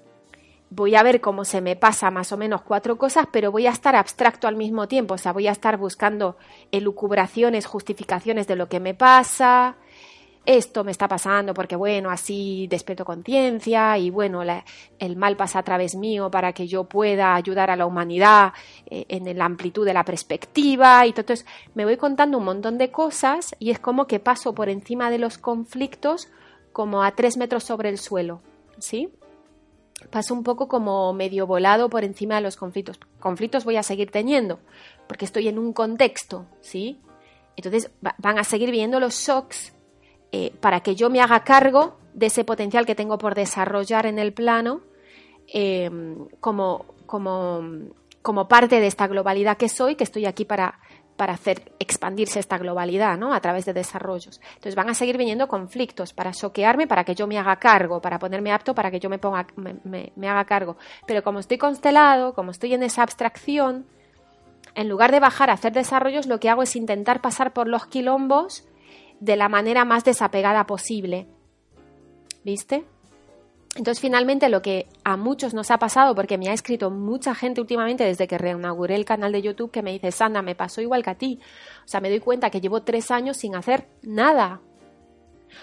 voy 0.71 0.95
a 0.95 1.03
ver 1.03 1.21
cómo 1.21 1.45
se 1.45 1.61
me 1.61 1.77
pasa 1.77 2.11
más 2.11 2.33
o 2.33 2.37
menos 2.37 2.63
cuatro 2.63 2.99
cosas, 2.99 3.27
pero 3.33 3.51
voy 3.51 3.67
a 3.67 3.71
estar 3.71 3.97
abstracto 3.97 4.49
al 4.49 4.57
mismo 4.57 4.89
tiempo, 4.89 5.15
o 5.15 5.19
sea, 5.19 5.33
voy 5.33 5.47
a 5.49 5.53
estar 5.53 5.77
buscando 5.77 6.37
elucubraciones, 6.73 7.67
justificaciones 7.67 8.47
de 8.47 8.57
lo 8.57 8.69
que 8.69 8.81
me 8.81 8.95
pasa, 8.95 9.77
esto 10.49 10.83
me 10.83 10.93
está 10.93 11.09
pasando 11.09 11.53
porque, 11.53 11.77
bueno, 11.77 12.11
así 12.11 12.67
despierto 12.71 13.05
conciencia 13.05 13.99
y, 13.99 14.09
bueno, 14.09 14.43
el 14.99 15.17
mal 15.17 15.37
pasa 15.37 15.59
a 15.59 15.63
través 15.63 15.95
mío 15.95 16.31
para 16.31 16.55
que 16.55 16.67
yo 16.67 16.85
pueda 16.85 17.35
ayudar 17.35 17.71
a 17.71 17.77
la 17.77 17.85
humanidad 17.85 18.55
eh, 18.87 19.05
en 19.09 19.37
la 19.37 19.45
amplitud 19.45 19.85
de 19.85 19.93
la 19.93 20.07
perspectiva 20.07 21.05
y 21.05 21.11
entonces 21.11 21.45
me 21.75 21.85
voy 21.85 21.99
contando 21.99 22.39
un 22.39 22.45
montón 22.45 22.79
de 22.79 22.91
cosas 22.91 23.55
y 23.59 23.73
es 23.73 23.79
como 23.79 24.07
que 24.07 24.21
paso 24.21 24.55
por 24.55 24.71
encima 24.71 25.11
de 25.11 25.19
los 25.19 25.37
conflictos 25.37 26.29
como 26.73 27.03
a 27.03 27.11
tres 27.11 27.37
metros 27.37 27.65
sobre 27.65 27.91
el 27.91 27.99
suelo, 27.99 28.41
¿sí? 28.79 29.11
Paso 30.11 30.35
un 30.35 30.43
poco 30.43 30.69
como 30.69 31.13
medio 31.13 31.47
volado 31.47 31.91
por 31.91 32.05
encima 32.05 32.37
de 32.37 32.41
los 32.43 32.57
conflictos. 32.57 32.99
Conflictos 33.21 33.65
voy 33.65 33.77
a 33.77 33.83
seguir 33.83 34.11
teniendo, 34.11 34.61
porque 35.07 35.25
estoy 35.25 35.49
en 35.49 35.59
un 35.59 35.73
contexto, 35.73 36.47
¿sí? 36.61 37.01
Entonces 37.57 37.91
van 38.01 38.39
a 38.39 38.45
seguir 38.45 38.71
viendo 38.71 39.01
los 39.01 39.15
shocks 39.15 39.75
eh, 40.31 40.53
para 40.61 40.81
que 40.81 40.95
yo 40.95 41.11
me 41.11 41.21
haga 41.21 41.43
cargo 41.43 41.99
de 42.15 42.27
ese 42.27 42.45
potencial 42.45 42.87
que 42.87 42.95
tengo 42.95 43.19
por 43.19 43.35
desarrollar 43.35 44.07
en 44.07 44.19
el 44.19 44.33
plano 44.33 44.83
em, 45.49 46.29
como, 46.41 46.87
como, 47.07 47.61
como 48.23 48.49
parte 48.49 48.81
de 48.81 48.87
esta 48.87 49.09
globalidad 49.09 49.57
que 49.57 49.69
soy, 49.69 49.97
que 49.97 50.05
estoy 50.05 50.27
aquí 50.27 50.45
para 50.45 50.81
para 51.19 51.35
hacer 51.35 51.73
expandirse 51.81 52.39
esta 52.39 52.57
globalidad 52.59 53.19
¿no? 53.19 53.35
a 53.35 53.41
través 53.41 53.67
de 53.67 53.73
desarrollos. 53.73 54.41
Entonces 54.51 54.77
van 54.77 54.89
a 54.89 54.95
seguir 54.95 55.19
viniendo 55.19 55.49
conflictos 55.49 56.13
para 56.15 56.31
choquearme, 56.31 56.87
para 56.87 57.03
que 57.03 57.17
yo 57.17 57.27
me 57.27 57.39
haga 57.39 57.57
cargo, 57.57 58.01
para 58.01 58.21
ponerme 58.21 58.53
apto, 58.53 58.73
para 58.73 58.91
que 58.91 59.01
yo 59.01 59.11
me, 59.11 59.19
ponga, 59.19 59.47
me, 59.57 60.29
haga 60.29 60.45
cargo. 60.45 60.77
Pero 61.07 61.25
como 61.25 61.41
estoy 61.41 61.59
constelado, 61.59 62.35
como 62.35 62.53
estoy 62.53 62.73
en 62.73 62.85
esa 62.85 63.03
abstracción, 63.03 63.85
en 64.77 64.89
lugar 64.89 65.11
de 65.11 65.19
bajar 65.19 65.51
a 65.51 65.55
hacer 65.55 65.73
desarrollos, 65.73 66.27
lo 66.27 66.39
que 66.39 66.51
hago 66.51 66.63
es 66.63 66.77
intentar 66.77 67.21
pasar 67.21 67.53
por 67.53 67.67
los 67.67 67.87
quilombos 67.87 68.65
de 69.19 69.35
la 69.35 69.49
manera 69.49 69.85
más 69.85 70.05
desapegada 70.05 70.67
posible. 70.67 71.27
¿Viste? 72.45 72.85
Entonces, 73.79 74.01
finalmente, 74.01 74.49
lo 74.49 74.61
que 74.61 74.89
a 75.05 75.17
muchos 75.17 75.55
nos 75.55 75.71
ha 75.71 75.79
pasado, 75.79 76.13
porque 76.17 76.37
me 76.37 76.49
ha 76.49 76.53
escrito 76.53 76.91
mucha 76.91 77.33
gente 77.33 77.61
últimamente 77.61 78.03
desde 78.03 78.27
que 78.27 78.37
reinauguré 78.37 78.97
el 78.97 79.05
canal 79.05 79.31
de 79.31 79.41
YouTube, 79.41 79.71
que 79.71 79.83
me 79.83 79.93
dice, 79.93 80.11
Sandra, 80.11 80.43
me 80.43 80.57
pasó 80.57 80.81
igual 80.81 81.05
que 81.05 81.11
a 81.11 81.15
ti. 81.15 81.39
O 81.85 81.89
sea, 81.89 82.01
me 82.01 82.11
doy 82.11 82.19
cuenta 82.19 82.51
que 82.51 82.61
llevo 82.61 82.83
tres 82.83 83.13
años 83.13 83.37
sin 83.37 83.55
hacer 83.55 83.87
nada. 84.03 84.61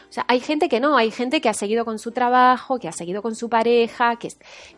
O 0.09 0.13
sea, 0.13 0.23
hay 0.29 0.39
gente 0.39 0.69
que 0.69 0.79
no, 0.79 0.95
hay 0.95 1.11
gente 1.11 1.41
que 1.41 1.49
ha 1.49 1.53
seguido 1.53 1.83
con 1.83 1.99
su 1.99 2.13
trabajo, 2.13 2.79
que 2.79 2.87
ha 2.87 2.93
seguido 2.93 3.21
con 3.21 3.35
su 3.35 3.49
pareja, 3.49 4.15
que, 4.15 4.29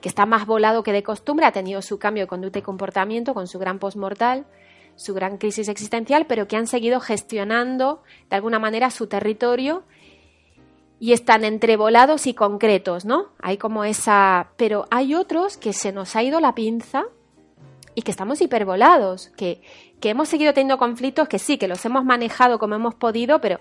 que 0.01 0.09
está 0.09 0.25
más 0.25 0.47
volado 0.47 0.81
que 0.81 0.91
de 0.91 1.03
costumbre, 1.03 1.45
ha 1.45 1.51
tenido 1.51 1.83
su 1.83 1.99
cambio 1.99 2.23
de 2.23 2.27
conducta 2.27 2.57
y 2.57 2.63
comportamiento 2.63 3.35
con 3.35 3.47
su 3.47 3.59
gran 3.59 3.77
postmortal, 3.77 4.47
su 4.95 5.13
gran 5.13 5.37
crisis 5.37 5.69
existencial, 5.69 6.25
pero 6.25 6.47
que 6.47 6.57
han 6.57 6.65
seguido 6.65 6.99
gestionando 6.99 8.01
de 8.31 8.35
alguna 8.35 8.57
manera 8.57 8.89
su 8.89 9.05
territorio 9.05 9.83
y 10.99 11.13
están 11.13 11.43
entrevolados 11.43 12.27
y 12.27 12.33
concretos, 12.33 13.05
¿no? 13.05 13.27
Hay 13.39 13.57
como 13.57 13.83
esa... 13.83 14.49
Pero 14.57 14.85
hay 14.89 15.13
otros 15.13 15.57
que 15.57 15.73
se 15.73 15.91
nos 15.91 16.15
ha 16.15 16.23
ido 16.23 16.39
la 16.39 16.55
pinza 16.55 17.05
y 17.93 18.01
que 18.01 18.11
estamos 18.11 18.41
hipervolados, 18.41 19.29
que, 19.37 19.61
que 19.99 20.09
hemos 20.09 20.29
seguido 20.29 20.53
teniendo 20.53 20.77
conflictos 20.77 21.27
que 21.27 21.39
sí, 21.39 21.57
que 21.57 21.67
los 21.67 21.83
hemos 21.85 22.03
manejado 22.03 22.59
como 22.59 22.75
hemos 22.75 22.95
podido, 22.95 23.41
pero 23.41 23.59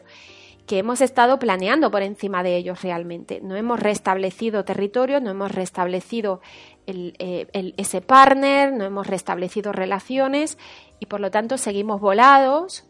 que 0.67 0.79
hemos 0.79 1.01
estado 1.01 1.39
planeando 1.39 1.91
por 1.91 2.03
encima 2.03 2.43
de 2.43 2.57
ellos 2.57 2.83
realmente. 2.83 3.41
No 3.41 3.57
hemos 3.57 3.81
restablecido 3.81 4.65
territorio, 4.65 5.21
no 5.21 5.31
hemos 5.31 5.53
restablecido 5.53 6.41
eh, 6.87 7.47
ese 7.77 8.01
partner, 8.01 8.73
no 8.73 8.85
hemos 8.85 9.07
restablecido 9.07 9.73
relaciones 9.73 10.59
y 10.99 11.07
por 11.07 11.21
lo 11.21 11.31
tanto 11.31 11.57
seguimos 11.57 12.01
volados 12.01 12.85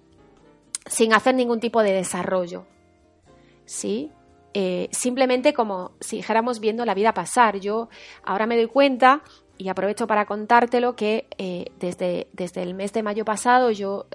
sin 0.87 1.13
hacer 1.13 1.35
ningún 1.35 1.61
tipo 1.61 1.83
de 1.83 1.93
desarrollo. 1.93 2.65
¿Sí? 3.67 4.11
Eh, 4.59 4.88
simplemente 4.90 5.53
como 5.53 5.92
si 6.01 6.16
dijéramos 6.16 6.61
viendo 6.61 6.87
la 6.87 6.95
vida 6.95 7.12
pasar. 7.12 7.59
Yo 7.59 7.90
ahora 8.25 8.47
me 8.47 8.57
doy 8.57 8.69
cuenta 8.69 9.23
y 9.59 9.69
aprovecho 9.69 10.07
para 10.07 10.25
contártelo 10.25 10.97
que 10.97 11.27
eh, 11.37 11.66
desde, 11.79 12.29
desde, 12.33 12.62
el 12.62 12.73
mes 12.73 12.95
de 12.95 13.03
mayo 13.03 13.25
pasado 13.25 13.71
yo 13.71 14.07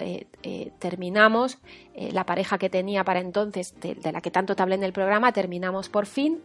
terminamos, 0.80 1.58
la 1.94 2.24
pareja 2.26 2.58
que 2.58 2.70
tenía 2.70 3.04
para 3.04 3.20
entonces, 3.20 3.74
de, 3.80 3.96
la 4.12 4.20
que 4.20 4.30
tanto 4.30 4.56
te 4.56 4.62
hablé 4.62 4.74
en 4.76 4.84
el 4.84 4.92
programa, 4.92 5.32
terminamos 5.32 5.88
por 5.88 6.06
fin 6.06 6.42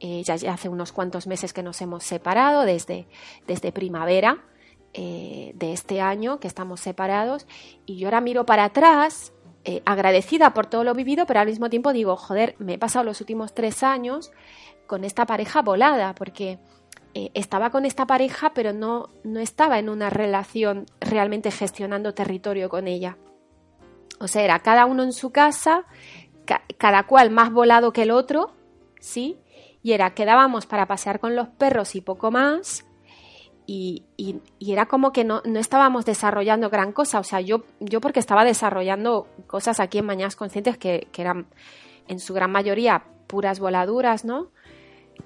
eh, 0.00 0.22
ya, 0.24 0.34
hace 0.52 0.68
unos 0.68 0.92
cuantos 0.92 1.26
meses 1.26 1.52
que 1.52 1.62
nos 1.62 1.80
hemos 1.80 2.04
separado, 2.04 2.62
desde, 2.62 3.06
desde 3.46 3.72
primavera 3.72 4.44
eh, 4.92 5.52
de 5.54 5.72
este 5.72 6.00
año 6.00 6.38
que 6.38 6.48
estamos 6.48 6.80
separados, 6.80 7.46
y 7.86 7.96
yo 7.96 8.08
ahora 8.08 8.20
miro 8.20 8.44
para 8.44 8.64
atrás, 8.64 9.32
eh, 9.66 9.82
agradecida 9.84 10.54
por 10.54 10.66
todo 10.66 10.84
lo 10.84 10.94
vivido, 10.94 11.26
pero 11.26 11.40
al 11.40 11.48
mismo 11.48 11.68
tiempo 11.68 11.92
digo, 11.92 12.16
joder, 12.16 12.54
me 12.58 12.74
he 12.74 12.78
pasado 12.78 13.04
los 13.04 13.20
últimos 13.20 13.52
tres 13.54 13.82
años 13.82 14.32
con 14.86 15.04
esta 15.04 15.26
pareja 15.26 15.60
volada, 15.62 16.14
porque 16.14 16.58
estaba 17.32 17.70
con 17.70 17.86
esta 17.86 18.06
pareja, 18.06 18.52
pero 18.54 18.74
no, 18.74 19.08
no 19.24 19.40
estaba 19.40 19.78
en 19.78 19.88
una 19.88 20.10
relación 20.10 20.84
realmente 21.00 21.50
gestionando 21.50 22.12
territorio 22.12 22.68
con 22.68 22.86
ella. 22.86 23.16
O 24.20 24.28
sea, 24.28 24.42
era 24.42 24.58
cada 24.58 24.84
uno 24.84 25.02
en 25.02 25.12
su 25.12 25.30
casa, 25.30 25.86
cada 26.76 27.04
cual 27.04 27.30
más 27.30 27.50
volado 27.50 27.92
que 27.94 28.02
el 28.02 28.10
otro, 28.10 28.52
¿sí? 29.00 29.38
y 29.86 29.92
era 29.92 30.14
quedábamos 30.14 30.66
para 30.66 30.86
pasear 30.86 31.20
con 31.20 31.36
los 31.36 31.46
perros 31.46 31.94
y 31.94 32.00
poco 32.00 32.32
más. 32.32 32.84
Y, 33.66 34.04
era 34.60 34.86
como 34.86 35.12
que 35.12 35.24
no, 35.24 35.42
estábamos 35.56 36.04
desarrollando 36.04 36.70
gran 36.70 36.92
cosa. 36.92 37.18
O 37.18 37.24
sea, 37.24 37.40
yo, 37.40 37.64
yo 37.80 38.00
porque 38.00 38.20
estaba 38.20 38.44
desarrollando 38.44 39.26
cosas 39.46 39.80
aquí 39.80 39.98
en 39.98 40.06
Mañanas 40.06 40.36
Conscientes 40.36 40.78
que, 40.78 41.08
eran 41.16 41.46
en 42.08 42.20
su 42.20 42.34
gran 42.34 42.52
mayoría 42.52 43.04
puras 43.26 43.58
voladuras, 43.58 44.24
¿no? 44.24 44.48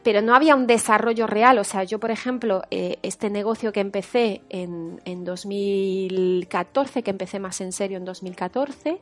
Pero 0.03 0.23
no 0.23 0.35
había 0.35 0.55
un 0.55 0.67
desarrollo 0.67 1.27
real. 1.27 1.59
O 1.59 1.65
sea, 1.65 1.85
yo, 1.85 2.01
por 2.01 2.11
ejemplo, 2.11 2.63
eh, 2.71 2.99
este 3.03 3.29
negocio 3.29 3.73
que 3.73 3.81
empecé 3.81 4.41
en, 4.49 5.01
en 5.05 5.25
2014, 5.25 7.03
que 7.03 7.11
empecé 7.11 7.41
más 7.41 7.61
en 7.61 7.73
serio 7.73 7.99
en 7.99 8.05
2014, 8.05 9.01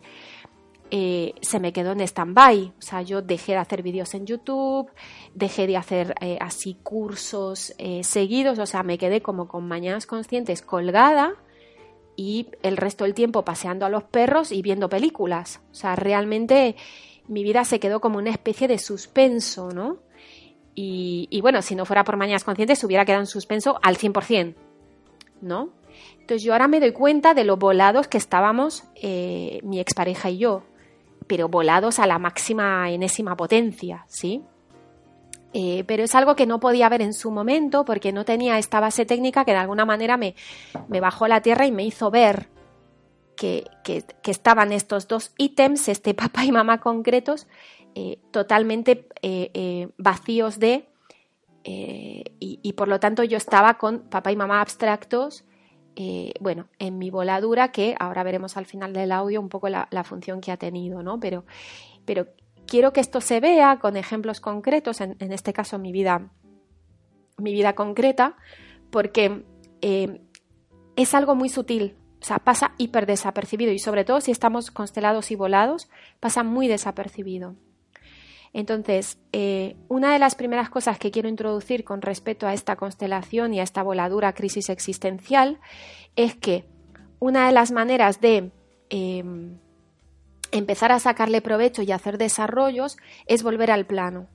eh, 0.90 1.34
se 1.42 1.60
me 1.60 1.72
quedó 1.72 1.92
en 1.92 2.00
stand-by. 2.00 2.72
O 2.78 2.82
sea, 2.82 3.02
yo 3.02 3.20
dejé 3.22 3.52
de 3.52 3.58
hacer 3.58 3.82
vídeos 3.82 4.14
en 4.14 4.26
YouTube, 4.26 4.90
dejé 5.34 5.66
de 5.66 5.76
hacer 5.76 6.14
eh, 6.20 6.38
así 6.40 6.78
cursos 6.82 7.74
eh, 7.78 8.02
seguidos, 8.04 8.58
o 8.58 8.66
sea, 8.66 8.82
me 8.82 8.98
quedé 8.98 9.20
como 9.20 9.48
con 9.48 9.68
mañanas 9.68 10.06
conscientes 10.06 10.62
colgada 10.62 11.34
y 12.16 12.48
el 12.62 12.76
resto 12.76 13.04
del 13.04 13.14
tiempo 13.14 13.44
paseando 13.44 13.86
a 13.86 13.90
los 13.90 14.04
perros 14.04 14.50
y 14.50 14.62
viendo 14.62 14.88
películas. 14.88 15.60
O 15.70 15.74
sea, 15.74 15.94
realmente 15.94 16.76
mi 17.28 17.42
vida 17.42 17.64
se 17.64 17.80
quedó 17.80 18.00
como 18.00 18.18
una 18.18 18.30
especie 18.30 18.66
de 18.66 18.78
suspenso, 18.78 19.70
¿no? 19.70 19.98
Y, 20.74 21.28
y 21.30 21.40
bueno, 21.40 21.60
si 21.60 21.74
no 21.74 21.84
fuera 21.84 22.04
por 22.04 22.16
mañanas 22.16 22.44
conscientes, 22.44 22.82
hubiera 22.84 23.04
quedado 23.04 23.22
en 23.22 23.26
suspenso 23.26 23.78
al 23.82 23.98
100%, 23.98 24.54
¿no? 25.42 25.70
Entonces 26.20 26.42
yo 26.44 26.52
ahora 26.52 26.68
me 26.68 26.80
doy 26.80 26.92
cuenta 26.92 27.34
de 27.34 27.44
lo 27.44 27.56
volados 27.56 28.06
que 28.06 28.18
estábamos 28.18 28.84
mi 29.02 29.80
expareja 29.80 30.30
y 30.30 30.38
yo 30.38 30.62
pero 31.28 31.48
volados 31.48 31.98
a 31.98 32.06
la 32.06 32.18
máxima 32.18 32.90
enésima 32.90 33.36
potencia, 33.36 34.04
¿sí? 34.08 34.42
Eh, 35.52 35.84
pero 35.86 36.02
es 36.02 36.14
algo 36.14 36.36
que 36.36 36.46
no 36.46 36.60
podía 36.60 36.88
ver 36.88 37.00
en 37.00 37.14
su 37.14 37.30
momento 37.30 37.84
porque 37.84 38.12
no 38.12 38.24
tenía 38.24 38.58
esta 38.58 38.80
base 38.80 39.06
técnica 39.06 39.44
que 39.44 39.52
de 39.52 39.58
alguna 39.58 39.84
manera 39.84 40.16
me, 40.16 40.34
me 40.88 41.00
bajó 41.00 41.26
la 41.28 41.40
tierra 41.40 41.66
y 41.66 41.72
me 41.72 41.84
hizo 41.84 42.10
ver 42.10 42.48
que, 43.36 43.64
estaban 44.24 44.72
estos 44.72 45.08
dos 45.08 45.32
ítems, 45.38 45.88
este 45.88 46.14
papá 46.22 46.44
y 46.44 46.52
mamá 46.52 46.80
concretos, 46.80 47.46
eh, 47.94 48.18
totalmente 48.30 49.08
eh, 49.22 49.88
vacíos 49.96 50.58
de... 50.58 50.88
Y, 51.70 52.72
por 52.72 52.88
lo 52.88 52.98
tanto 52.98 53.24
yo 53.24 53.36
estaba 53.36 53.76
con 53.76 53.98
papá 54.08 54.32
y 54.32 54.36
mamá 54.36 54.62
abstractos 54.62 55.44
eh, 56.00 56.32
bueno, 56.38 56.68
en 56.78 56.96
mi 56.96 57.10
voladura, 57.10 57.72
que 57.72 57.96
ahora 57.98 58.22
veremos 58.22 58.56
al 58.56 58.66
final 58.66 58.92
del 58.92 59.10
audio 59.10 59.40
un 59.40 59.48
poco 59.48 59.68
la, 59.68 59.88
función 60.04 60.40
que 60.40 60.52
ha 60.52 60.56
tenido, 60.56 61.02
¿no? 61.02 61.18
Pero, 61.18 61.44
pero 62.04 62.28
quiero 62.68 62.92
que 62.92 63.00
esto 63.00 63.20
se 63.20 63.40
vea 63.40 63.80
con 63.80 63.96
ejemplos 63.96 64.38
concretos, 64.38 65.00
en, 65.00 65.16
este 65.18 65.52
caso 65.52 65.76
mi 65.80 65.90
vida, 65.90 66.30
mi 67.36 67.52
vida 67.52 67.74
concreta, 67.74 68.36
porque 68.90 69.44
eh, 69.82 70.20
es 70.94 71.14
algo 71.14 71.34
muy 71.34 71.48
sutil, 71.48 71.96
o 72.22 72.24
sea, 72.24 72.38
pasa 72.38 72.74
hiper 72.78 73.04
desapercibido 73.04 73.72
y 73.72 73.80
sobre 73.80 74.04
todo 74.04 74.20
si 74.20 74.30
estamos 74.30 74.70
constelados 74.70 75.32
y 75.32 75.34
volados, 75.34 75.90
pasa 76.20 76.44
muy 76.44 76.68
desapercibido. 76.68 77.56
Entonces, 78.52 79.18
eh, 79.32 79.76
una 79.88 80.12
de 80.12 80.18
las 80.18 80.34
primeras 80.34 80.70
cosas 80.70 80.98
que 80.98 81.10
quiero 81.10 81.28
introducir 81.28 81.84
con 81.84 82.02
respecto 82.02 82.46
a 82.46 82.54
esta 82.54 82.76
constelación 82.76 83.54
y 83.54 83.60
a 83.60 83.62
esta 83.62 83.82
voladura 83.82 84.32
crisis 84.32 84.70
existencial 84.70 85.60
es 86.16 86.34
que 86.34 86.64
una 87.18 87.46
de 87.46 87.52
las 87.52 87.70
maneras 87.70 88.20
de 88.20 88.50
em, 88.90 89.58
empezar 90.50 90.92
a 90.92 90.98
sacarle 90.98 91.42
provecho 91.42 91.82
y 91.82 91.92
hacer 91.92 92.18
desarrollos 92.18 92.96
es 93.26 93.42
volver 93.42 93.70
al 93.70 93.86
plano. 93.86 94.28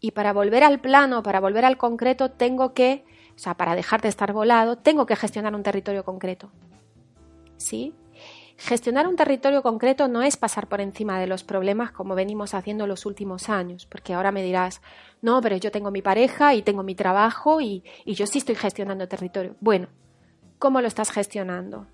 Y 0.00 0.10
para 0.10 0.32
volver 0.32 0.62
al 0.62 0.80
plano, 0.80 1.22
para 1.22 1.40
volver 1.40 1.64
al 1.64 1.78
concreto, 1.78 2.30
tengo 2.30 2.74
que, 2.74 3.04
o 3.34 3.38
sea, 3.38 3.54
para 3.54 3.74
dejar 3.74 4.02
de 4.02 4.08
estar 4.08 4.32
volado, 4.32 4.76
tengo 4.76 5.06
que 5.06 5.16
gestionar 5.16 5.54
un 5.54 5.62
territorio 5.62 6.04
concreto. 6.04 6.50
¿Sí? 7.56 7.94
Gestionar 8.56 9.08
un 9.08 9.16
territorio 9.16 9.62
concreto 9.62 10.06
no 10.06 10.22
es 10.22 10.36
pasar 10.36 10.68
por 10.68 10.80
encima 10.80 11.18
de 11.18 11.26
los 11.26 11.42
problemas 11.42 11.90
como 11.90 12.14
venimos 12.14 12.54
haciendo 12.54 12.86
los 12.86 13.04
últimos 13.04 13.48
años, 13.48 13.86
porque 13.86 14.14
ahora 14.14 14.30
me 14.30 14.44
dirás, 14.44 14.80
no, 15.22 15.40
pero 15.40 15.56
yo 15.56 15.72
tengo 15.72 15.90
mi 15.90 16.02
pareja 16.02 16.54
y 16.54 16.62
tengo 16.62 16.84
mi 16.84 16.94
trabajo 16.94 17.60
y, 17.60 17.82
yo 18.06 18.26
sí 18.26 18.38
estoy 18.38 18.54
gestionando 18.54 19.08
territorio. 19.08 19.56
Bueno, 19.60 19.88
¿cómo 20.60 20.80
lo 20.80 20.86
estás 20.86 21.10
gestionando? 21.10 21.86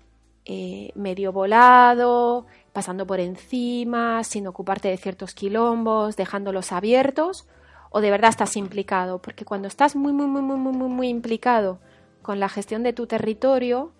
Eh, 0.45 0.91
medio 0.95 1.31
volado, 1.31 2.45
pasando 2.73 3.07
por 3.07 3.19
encima, 3.19 4.23
sin 4.23 4.45
ocuparte 4.45 4.89
de 4.89 4.97
ciertos 4.97 5.33
quilombos, 5.33 6.15
dejándolos 6.15 6.71
abiertos, 6.71 7.47
o 7.89 8.01
de 8.01 8.11
verdad 8.11 8.29
estás 8.29 8.55
implicado, 8.55 9.19
porque 9.19 9.45
cuando 9.45 9.67
estás 9.67 9.95
muy, 9.95 10.13
muy, 10.13 10.27
muy, 10.27 10.41
muy, 10.43 10.57
muy, 10.57 10.89
muy 10.89 11.09
implicado 11.09 11.79
con 12.21 12.39
la 12.39 12.49
gestión 12.49 12.83
de 12.83 12.93
tu 12.93 13.07
territorio, 13.07 13.93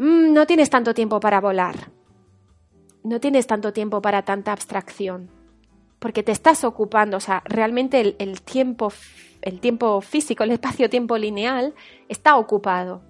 Mm, 0.00 0.32
no 0.32 0.46
tienes 0.46 0.70
tanto 0.70 0.94
tiempo 0.94 1.20
para 1.20 1.42
volar, 1.42 1.90
no 3.04 3.20
tienes 3.20 3.46
tanto 3.46 3.74
tiempo 3.74 4.00
para 4.00 4.22
tanta 4.22 4.50
abstracción, 4.50 5.30
porque 5.98 6.22
te 6.22 6.32
estás 6.32 6.64
ocupando, 6.64 7.18
o 7.18 7.20
sea, 7.20 7.42
realmente 7.44 8.16
el, 8.18 8.40
tiempo, 8.40 8.94
el 9.42 9.60
tiempo 9.60 10.00
físico, 10.00 10.42
el 10.42 10.52
espacio-tiempo 10.52 11.18
lineal 11.18 11.74
está 12.08 12.36
ocupado. 12.36 13.02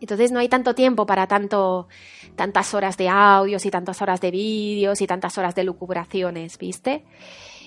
Entonces 0.00 0.30
no 0.30 0.38
hay 0.38 0.48
tanto 0.48 0.76
tiempo 0.76 1.04
para 1.04 1.26
tanto, 1.26 1.88
tantas 2.36 2.74
horas 2.74 2.96
de 2.96 3.08
audios 3.08 3.66
y 3.66 3.70
tantas 3.72 4.00
horas 4.02 4.20
de 4.20 4.30
vídeos 4.30 5.00
y 5.00 5.08
tantas 5.08 5.36
horas 5.36 5.56
de 5.56 5.64
lucubraciones, 5.64 6.58
¿viste? 6.58 7.04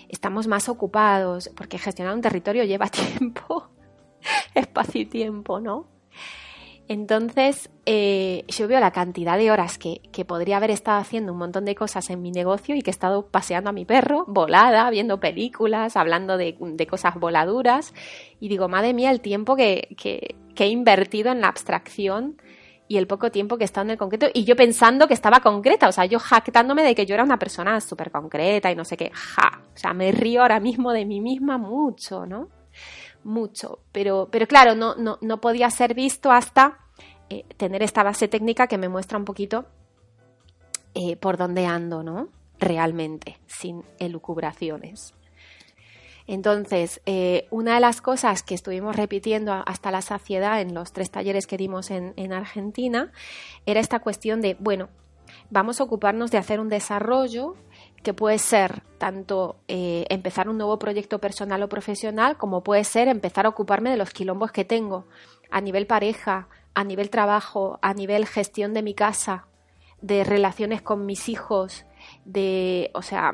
Estamos 0.08 0.48
más 0.48 0.70
ocupados 0.70 1.52
porque 1.54 1.78
gestionar 1.78 2.16
un 2.16 2.22
territorio 2.22 2.64
lleva 2.64 2.88
tiempo, 3.20 3.72
espacio 4.54 5.02
y 5.02 5.06
tiempo, 5.06 5.60
¿no? 5.60 5.95
Entonces, 6.88 7.72
eh, 7.88 8.44
yo 8.48 8.68
veo 8.68 8.80
la 8.80 8.92
cantidad 8.92 9.38
de 9.38 9.50
horas 9.50 9.80
que, 9.80 10.02
podría 10.26 10.58
haber 10.58 10.70
estado 10.70 11.00
haciendo 11.00 11.34
un 11.34 11.40
montón 11.40 11.66
de 11.66 11.74
cosas 11.74 12.10
en 12.12 12.22
mi 12.22 12.32
negocio 12.32 12.76
y 12.76 12.82
que 12.82 12.92
he 12.92 12.94
estado 12.94 13.28
paseando 13.28 13.72
a 13.72 13.74
mi 13.74 13.86
perro, 13.86 14.26
volada, 14.28 14.90
viendo 14.92 15.20
películas, 15.20 15.98
hablando 15.98 16.38
de, 16.38 16.56
cosas 16.88 17.16
voladuras. 17.16 17.94
Y 18.40 18.50
digo, 18.50 18.68
madre 18.68 18.94
mía, 18.94 19.10
el 19.10 19.22
tiempo 19.22 19.56
que, 19.56 19.96
he 20.58 20.68
invertido 20.68 21.32
en 21.32 21.42
la 21.42 21.48
abstracción 21.48 22.40
y 22.88 22.98
el 22.98 23.08
poco 23.08 23.32
tiempo 23.32 23.58
que 23.58 23.64
he 23.64 23.66
estado 23.66 23.86
en 23.86 23.92
el 23.92 23.98
concreto. 23.98 24.28
Y 24.32 24.44
yo 24.44 24.56
pensando 24.56 25.08
que 25.08 25.16
estaba 25.16 25.40
concreta, 25.40 25.90
o 25.90 25.92
sea, 25.92 26.06
yo 26.06 26.20
jactándome 26.20 26.84
de 26.84 26.94
que 26.94 27.08
yo 27.08 27.16
era 27.16 27.24
una 27.24 27.40
persona 27.40 27.82
súper 27.82 28.12
concreta 28.12 28.72
y 28.72 28.76
no 28.76 28.86
sé 28.86 28.96
qué. 28.96 29.10
Ja, 29.12 29.64
o 29.74 29.78
sea, 29.78 29.94
me 29.96 30.12
río 30.12 30.44
ahora 30.44 30.60
mismo 30.60 30.92
de 30.92 31.06
mí 31.06 31.20
misma 31.20 31.58
mucho, 31.58 32.28
¿no? 32.28 32.50
Mucho, 33.26 33.80
pero, 33.92 34.30
pero 34.32 34.48
claro, 34.48 34.76
no, 34.76 34.96
no, 34.96 35.18
no 35.22 35.42
podía 35.42 35.70
ser 35.72 35.94
visto 35.94 36.32
hasta 36.32 36.78
eh, 37.30 37.44
tener 37.58 37.82
esta 37.82 38.04
base 38.04 38.28
técnica 38.28 38.68
que 38.68 38.78
me 38.78 38.88
muestra 38.88 39.18
un 39.18 39.26
poquito 39.26 39.66
eh, 40.94 41.18
por 41.18 41.36
dónde 41.36 41.66
ando, 41.66 42.04
¿no? 42.04 42.30
Realmente, 42.60 43.40
sin 43.48 43.84
elucubraciones. 44.00 45.14
Entonces, 46.28 47.02
eh, 47.06 47.48
una 47.50 47.76
de 47.76 47.80
las 47.80 48.00
cosas 48.02 48.44
que 48.44 48.56
estuvimos 48.56 48.96
repitiendo 48.96 49.52
hasta 49.66 49.92
la 49.92 50.02
saciedad 50.02 50.62
en 50.62 50.74
los 50.74 50.92
tres 50.94 51.12
talleres 51.12 51.48
que 51.48 51.58
dimos 51.58 51.92
en, 51.92 52.14
en, 52.16 52.32
Argentina 52.32 53.12
era 53.66 53.80
esta 53.80 54.00
cuestión 54.00 54.42
de, 54.42 54.56
bueno, 54.60 54.90
vamos 55.50 55.80
a 55.80 55.84
ocuparnos 55.84 56.32
de 56.32 56.38
hacer 56.38 56.60
un 56.60 56.70
desarrollo 56.70 57.56
que 58.06 58.14
puede 58.14 58.38
ser 58.38 58.84
tanto 59.00 59.58
eh, 59.68 60.06
empezar 60.10 60.48
un 60.48 60.58
nuevo 60.58 60.78
proyecto 60.78 61.20
personal 61.20 61.64
o 61.64 61.68
profesional, 61.68 62.38
como 62.38 62.64
puede 62.64 62.84
ser 62.84 63.08
empezar 63.08 63.48
a 63.48 63.50
ocuparme 63.50 63.90
de 63.90 63.98
los 63.98 64.12
quilombos 64.12 64.52
que 64.52 64.64
tengo 64.64 65.08
a 65.50 65.60
nivel 65.60 65.88
pareja, 65.88 66.48
a 66.76 66.84
nivel 66.84 67.10
trabajo, 67.10 67.80
a 67.82 67.96
nivel 67.96 68.28
gestión 68.28 68.76
de 68.76 68.84
mi 68.84 68.94
casa, 68.94 69.48
de 70.02 70.24
relaciones 70.24 70.84
con 70.84 71.08
mis 71.08 71.30
hijos, 71.30 71.86
de, 72.26 72.92
o 72.94 73.02
sea, 73.02 73.34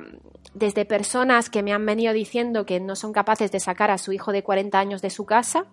desde 0.54 0.86
personas 0.86 1.50
que 1.50 1.64
me 1.64 1.74
han 1.74 1.86
venido 1.86 2.14
diciendo 2.14 2.66
que 2.66 2.80
no 2.80 2.96
son 2.96 3.12
capaces 3.12 3.52
de 3.52 3.60
sacar 3.60 3.92
a 3.92 3.98
su 3.98 4.14
hijo 4.14 4.32
de 4.32 4.42
40 4.42 4.80
años 4.80 5.02
de 5.02 5.10
su 5.10 5.26
casa 5.26 5.66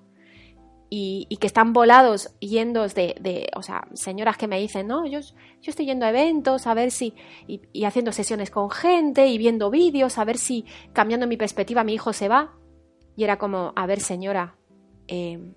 y, 0.90 1.36
que 1.40 1.46
están 1.46 1.72
volados 1.72 2.34
yendo 2.40 2.86
de, 2.88 3.14
de, 3.20 3.50
o 3.54 3.62
sea, 3.62 3.86
señoras 3.92 4.36
que 4.36 4.48
me 4.48 4.58
dicen, 4.58 4.86
no, 4.86 5.06
yo, 5.06 5.20
yo 5.20 5.70
estoy 5.70 5.86
yendo 5.86 6.06
a 6.06 6.10
eventos 6.10 6.66
a 6.66 6.74
ver 6.74 6.90
si, 6.90 7.14
y, 7.46 7.84
haciendo 7.84 8.12
sesiones 8.12 8.50
con 8.50 8.70
gente 8.70 9.26
y 9.26 9.38
viendo 9.38 9.70
vídeos, 9.70 10.18
a 10.18 10.24
ver 10.24 10.38
si 10.38 10.64
cambiando 10.92 11.26
mi 11.26 11.36
perspectiva 11.36 11.84
mi 11.84 11.94
hijo 11.94 12.12
se 12.12 12.28
va. 12.28 12.54
Y 13.16 13.24
era 13.24 13.36
como, 13.38 13.72
a 13.76 13.86
ver 13.86 14.00
señora, 14.00 14.56
eh, 15.08 15.54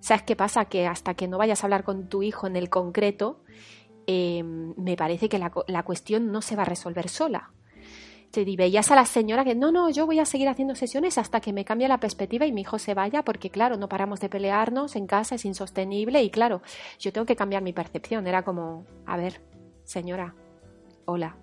¿sabes 0.00 0.24
qué 0.24 0.36
pasa? 0.36 0.66
Que 0.66 0.86
hasta 0.86 1.14
que 1.14 1.28
no 1.28 1.38
vayas 1.38 1.62
a 1.62 1.66
hablar 1.66 1.84
con 1.84 2.08
tu 2.08 2.22
hijo 2.22 2.46
en 2.46 2.56
el 2.56 2.68
concreto, 2.68 3.42
eh, 4.06 4.42
me 4.42 4.96
parece 4.96 5.28
que 5.28 5.38
la, 5.38 5.52
la 5.68 5.84
cuestión 5.84 6.32
no 6.32 6.42
se 6.42 6.56
va 6.56 6.62
a 6.62 6.66
resolver 6.66 7.08
sola 7.08 7.52
y 8.34 8.56
veías 8.56 8.90
a 8.90 8.94
la 8.94 9.06
señora 9.06 9.44
que 9.44 9.54
no, 9.54 9.72
no, 9.72 9.90
yo 9.90 10.06
voy 10.06 10.18
a 10.18 10.24
seguir 10.24 10.48
haciendo 10.48 10.74
sesiones 10.74 11.18
hasta 11.18 11.40
que 11.40 11.52
me 11.52 11.64
cambie 11.64 11.88
la 11.88 11.98
perspectiva 11.98 12.46
y 12.46 12.52
mi 12.52 12.60
hijo 12.60 12.78
se 12.78 12.94
vaya, 12.94 13.24
porque 13.24 13.50
claro, 13.50 13.76
no 13.76 13.88
paramos 13.88 14.20
de 14.20 14.28
pelearnos 14.28 14.96
en 14.96 15.06
casa, 15.06 15.34
es 15.34 15.44
insostenible 15.44 16.22
y 16.22 16.30
claro, 16.30 16.62
yo 16.98 17.12
tengo 17.12 17.26
que 17.26 17.36
cambiar 17.36 17.62
mi 17.62 17.72
percepción. 17.72 18.26
Era 18.26 18.42
como, 18.42 18.84
a 19.06 19.16
ver, 19.16 19.40
señora, 19.84 20.34
hola, 21.06 21.36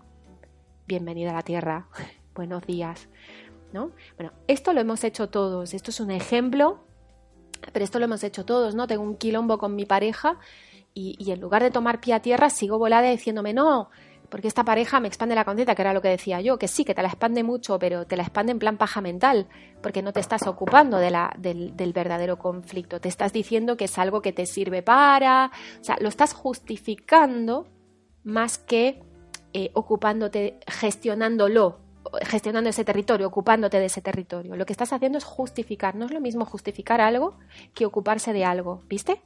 bienvenida 0.88 1.32
a 1.32 1.36
la 1.36 1.42
Tierra, 1.42 1.88
buenos 2.36 2.66
días, 2.66 3.10
¿no? 3.74 3.92
Bueno, 4.18 4.32
esto 4.48 4.72
lo 4.72 4.82
hemos 4.82 5.04
hecho 5.04 5.30
todos, 5.30 5.74
esto 5.74 5.92
es 5.92 6.00
un 6.00 6.12
ejemplo, 6.12 6.86
pero 7.74 7.84
esto 7.84 8.00
lo 8.00 8.06
hemos 8.06 8.24
hecho 8.24 8.46
todos, 8.46 8.76
¿no? 8.76 8.88
Tengo 8.88 9.04
un 9.04 9.18
quilombo 9.18 9.58
con 9.58 9.76
mi 9.76 9.86
pareja 9.86 10.40
y, 10.94 11.16
y 11.20 11.32
en 11.32 11.42
lugar 11.42 11.64
de 11.64 11.72
tomar 11.72 12.00
pie 12.00 12.14
a 12.14 12.22
tierra 12.22 12.50
sigo 12.50 12.78
volada 12.78 13.10
diciéndome, 13.10 13.54
no, 13.54 13.90
porque 14.36 14.50
esta 14.50 14.66
pareja 14.66 15.00
me 15.00 15.08
expande 15.08 15.34
la 15.34 15.46
conciencia, 15.46 15.76
que 15.76 15.82
era 15.82 15.94
lo 15.94 16.02
que 16.02 16.10
decía 16.10 16.42
yo, 16.42 16.60
que 16.60 16.68
sí, 16.68 16.84
que 16.84 16.94
te 16.94 17.02
la 17.02 17.08
expande 17.08 17.42
mucho, 17.42 17.80
pero 17.80 18.06
te 18.06 18.18
la 18.18 18.24
expande 18.24 18.52
en 18.52 18.60
plan 18.60 18.76
paja 18.76 19.00
mental, 19.00 19.48
porque 19.82 20.02
no 20.02 20.12
te 20.12 20.20
estás 20.20 20.46
ocupando 20.46 20.98
de 20.98 21.10
la, 21.10 21.34
del, 21.38 21.94
verdadero 21.94 22.38
conflicto. 22.38 23.00
Te 23.00 23.08
estás 23.08 23.32
diciendo 23.32 23.78
que 23.78 23.86
es 23.86 23.98
algo 23.98 24.22
que 24.22 24.34
te 24.34 24.46
sirve 24.46 24.82
para. 24.82 25.52
O 25.80 25.84
sea, 25.86 25.96
lo 26.02 26.10
estás 26.10 26.34
justificando 26.34 27.70
más 28.26 28.58
que 28.58 29.02
eh, 29.54 29.72
ocupándote, 29.74 30.60
gestionándolo, 30.68 31.80
gestionando 32.24 32.70
ese 32.70 32.84
territorio, 32.84 33.28
ocupándote 33.28 33.80
de 33.80 33.86
ese 33.86 34.02
territorio. 34.02 34.58
Lo 34.58 34.66
que 34.66 34.74
estás 34.74 34.92
haciendo 34.92 35.18
es 35.18 35.24
justificar. 35.24 35.96
No 35.96 36.08
es 36.08 36.12
lo 36.12 36.20
mismo 36.20 36.44
justificar 36.44 37.00
algo 37.00 37.38
que 37.74 37.86
ocuparse 37.86 38.34
de 38.34 38.44
algo. 38.44 38.84
¿Viste? 38.90 39.22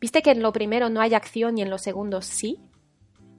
¿Viste 0.00 0.22
que 0.22 0.30
en 0.30 0.42
lo 0.42 0.52
primero 0.52 0.90
no 0.90 1.00
hay 1.00 1.14
acción 1.14 1.58
y 1.58 1.62
en 1.62 1.70
lo 1.70 1.78
segundo 1.78 2.22
sí? 2.22 2.60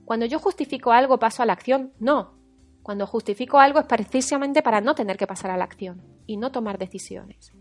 Cuando 0.05 0.25
yo 0.25 0.39
justifico 0.39 0.91
algo 0.91 1.19
paso 1.19 1.43
a 1.43 1.45
la 1.45 1.53
acción, 1.53 1.93
no. 1.99 2.33
Cuando 2.81 3.07
justifico 3.07 3.59
algo 3.59 3.79
es 3.79 3.85
precisamente 3.85 4.61
para 4.61 4.81
no 4.81 4.95
tener 4.95 5.17
que 5.17 5.27
pasar 5.27 5.51
a 5.51 5.57
la 5.57 5.63
acción 5.63 6.01
y 6.27 6.37
no 6.37 6.51
tomar 6.51 6.77
decisiones. 6.77 7.53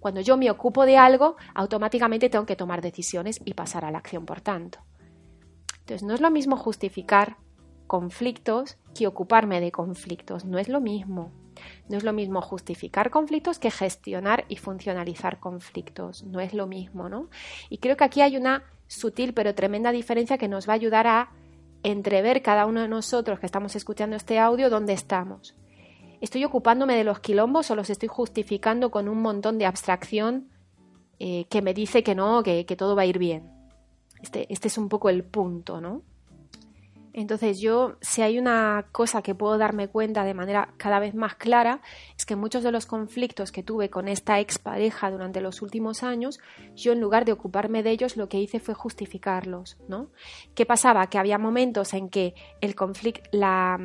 Cuando 0.00 0.20
yo 0.20 0.36
me 0.36 0.50
ocupo 0.50 0.84
de 0.84 0.96
algo, 0.98 1.36
automáticamente 1.54 2.28
tengo 2.28 2.46
que 2.46 2.56
tomar 2.56 2.82
decisiones 2.82 3.40
y 3.44 3.54
pasar 3.54 3.84
a 3.84 3.90
la 3.90 3.98
acción, 3.98 4.26
por 4.26 4.40
tanto. 4.40 4.80
Entonces, 5.80 6.02
no 6.02 6.14
es 6.14 6.20
lo 6.20 6.30
mismo 6.30 6.56
justificar 6.56 7.36
conflictos 7.86 8.76
que 8.94 9.06
ocuparme 9.06 9.60
de 9.60 9.72
conflictos. 9.72 10.44
No 10.44 10.58
es 10.58 10.68
lo 10.68 10.80
mismo. 10.80 11.32
No 11.88 11.96
es 11.96 12.04
lo 12.04 12.12
mismo 12.12 12.42
justificar 12.42 13.10
conflictos 13.10 13.58
que 13.58 13.70
gestionar 13.70 14.44
y 14.48 14.56
funcionalizar 14.56 15.38
conflictos. 15.38 16.24
No 16.24 16.40
es 16.40 16.52
lo 16.52 16.66
mismo, 16.66 17.08
¿no? 17.08 17.30
Y 17.70 17.78
creo 17.78 17.96
que 17.96 18.04
aquí 18.04 18.20
hay 18.20 18.36
una 18.36 18.64
sutil 18.88 19.32
pero 19.32 19.54
tremenda 19.54 19.92
diferencia 19.92 20.38
que 20.38 20.48
nos 20.48 20.68
va 20.68 20.72
a 20.72 20.76
ayudar 20.76 21.06
a 21.06 21.30
entrever 21.90 22.42
cada 22.42 22.66
uno 22.66 22.82
de 22.82 22.88
nosotros 22.88 23.38
que 23.38 23.46
estamos 23.46 23.76
escuchando 23.76 24.16
este 24.16 24.40
audio 24.40 24.70
dónde 24.70 24.92
estamos. 24.92 25.54
¿Estoy 26.20 26.44
ocupándome 26.44 26.96
de 26.96 27.04
los 27.04 27.20
quilombos 27.20 27.70
o 27.70 27.76
los 27.76 27.90
estoy 27.90 28.08
justificando 28.08 28.90
con 28.90 29.08
un 29.08 29.22
montón 29.22 29.56
de 29.58 29.66
abstracción 29.66 30.48
eh, 31.20 31.46
que 31.48 31.62
me 31.62 31.74
dice 31.74 32.02
que 32.02 32.16
no, 32.16 32.42
que, 32.42 32.66
que 32.66 32.74
todo 32.74 32.96
va 32.96 33.02
a 33.02 33.06
ir 33.06 33.18
bien? 33.18 33.52
Este, 34.20 34.52
este 34.52 34.66
es 34.66 34.78
un 34.78 34.88
poco 34.88 35.10
el 35.10 35.22
punto, 35.22 35.80
¿no? 35.80 36.02
Entonces 37.16 37.60
yo, 37.60 37.96
si 38.02 38.20
hay 38.20 38.38
una 38.38 38.84
cosa 38.92 39.22
que 39.22 39.34
puedo 39.34 39.56
darme 39.56 39.88
cuenta 39.88 40.22
de 40.22 40.34
manera 40.34 40.74
cada 40.76 40.98
vez 40.98 41.14
más 41.14 41.34
clara, 41.34 41.80
es 42.14 42.26
que 42.26 42.36
muchos 42.36 42.62
de 42.62 42.70
los 42.70 42.84
conflictos 42.84 43.52
que 43.52 43.62
tuve 43.62 43.88
con 43.88 44.06
esta 44.06 44.38
expareja 44.38 45.10
durante 45.10 45.40
los 45.40 45.62
últimos 45.62 46.02
años, 46.02 46.38
yo 46.74 46.92
en 46.92 47.00
lugar 47.00 47.24
de 47.24 47.32
ocuparme 47.32 47.82
de 47.82 47.92
ellos, 47.92 48.18
lo 48.18 48.28
que 48.28 48.38
hice 48.38 48.60
fue 48.60 48.74
justificarlos, 48.74 49.78
¿no? 49.88 50.10
¿Qué 50.54 50.66
pasaba? 50.66 51.06
Que 51.06 51.16
había 51.16 51.38
momentos 51.38 51.94
en 51.94 52.10
que 52.10 52.34
el 52.60 52.74
conflicto, 52.74 53.22
la, 53.32 53.80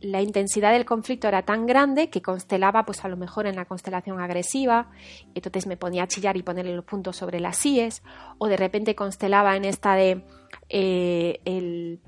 la 0.00 0.22
intensidad 0.22 0.72
del 0.72 0.86
conflicto 0.86 1.28
era 1.28 1.42
tan 1.42 1.66
grande 1.66 2.08
que 2.08 2.22
constelaba, 2.22 2.86
pues 2.86 3.04
a 3.04 3.08
lo 3.08 3.18
mejor 3.18 3.46
en 3.46 3.56
la 3.56 3.66
constelación 3.66 4.18
agresiva, 4.18 4.88
entonces 5.34 5.66
me 5.66 5.76
ponía 5.76 6.04
a 6.04 6.08
chillar 6.08 6.38
y 6.38 6.42
ponerle 6.42 6.74
los 6.74 6.86
puntos 6.86 7.16
sobre 7.18 7.38
las 7.38 7.66
IES, 7.66 8.02
o 8.38 8.48
de 8.48 8.56
repente 8.56 8.94
constelaba 8.94 9.58
en 9.58 9.66
esta 9.66 9.94
de 9.94 10.24
eh, 10.68 11.40
el, 11.44 12.00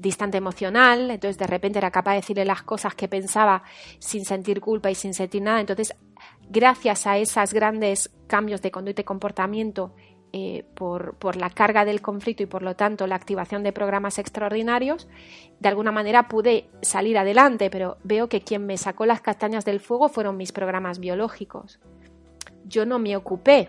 distante 0.00 0.36
emocional, 0.36 1.10
entonces 1.10 1.38
de 1.38 1.46
repente 1.46 1.78
era 1.78 1.90
capaz 1.90 2.12
de 2.12 2.16
decirle 2.16 2.44
las 2.44 2.62
cosas 2.62 2.94
que 2.94 3.08
pensaba 3.08 3.62
sin 3.98 4.24
sentir 4.24 4.60
culpa 4.60 4.90
y 4.90 4.94
sin 4.94 5.14
sentir 5.14 5.40
nada. 5.40 5.60
Entonces, 5.60 5.94
gracias 6.50 7.06
a 7.06 7.16
esos 7.16 7.54
grandes 7.54 8.10
cambios 8.26 8.60
de 8.60 8.70
conducta 8.70 9.00
y 9.00 9.04
comportamiento 9.04 9.94
eh, 10.32 10.64
por, 10.74 11.14
por, 11.14 11.36
la 11.36 11.48
carga 11.48 11.84
del 11.84 12.02
conflicto 12.02 12.42
y 12.42 12.46
por 12.46 12.62
lo 12.62 12.74
tanto 12.74 13.06
la 13.06 13.14
activación 13.14 13.62
de 13.62 13.72
programas 13.72 14.18
extraordinarios, 14.18 15.08
de 15.60 15.68
alguna 15.68 15.92
manera 15.92 16.28
pude 16.28 16.68
salir 16.82 17.16
adelante, 17.16 17.70
pero 17.70 17.96
veo 18.02 18.28
que 18.28 18.40
quien 18.42 18.66
me 18.66 18.76
sacó 18.76 19.06
las 19.06 19.20
castañas 19.20 19.64
del 19.64 19.80
fuego 19.80 20.08
fueron 20.08 20.36
mis 20.36 20.52
programas 20.52 20.98
biológicos. 20.98 21.78
Yo 22.66 22.84
no 22.84 22.98
me 22.98 23.16
ocupé 23.16 23.68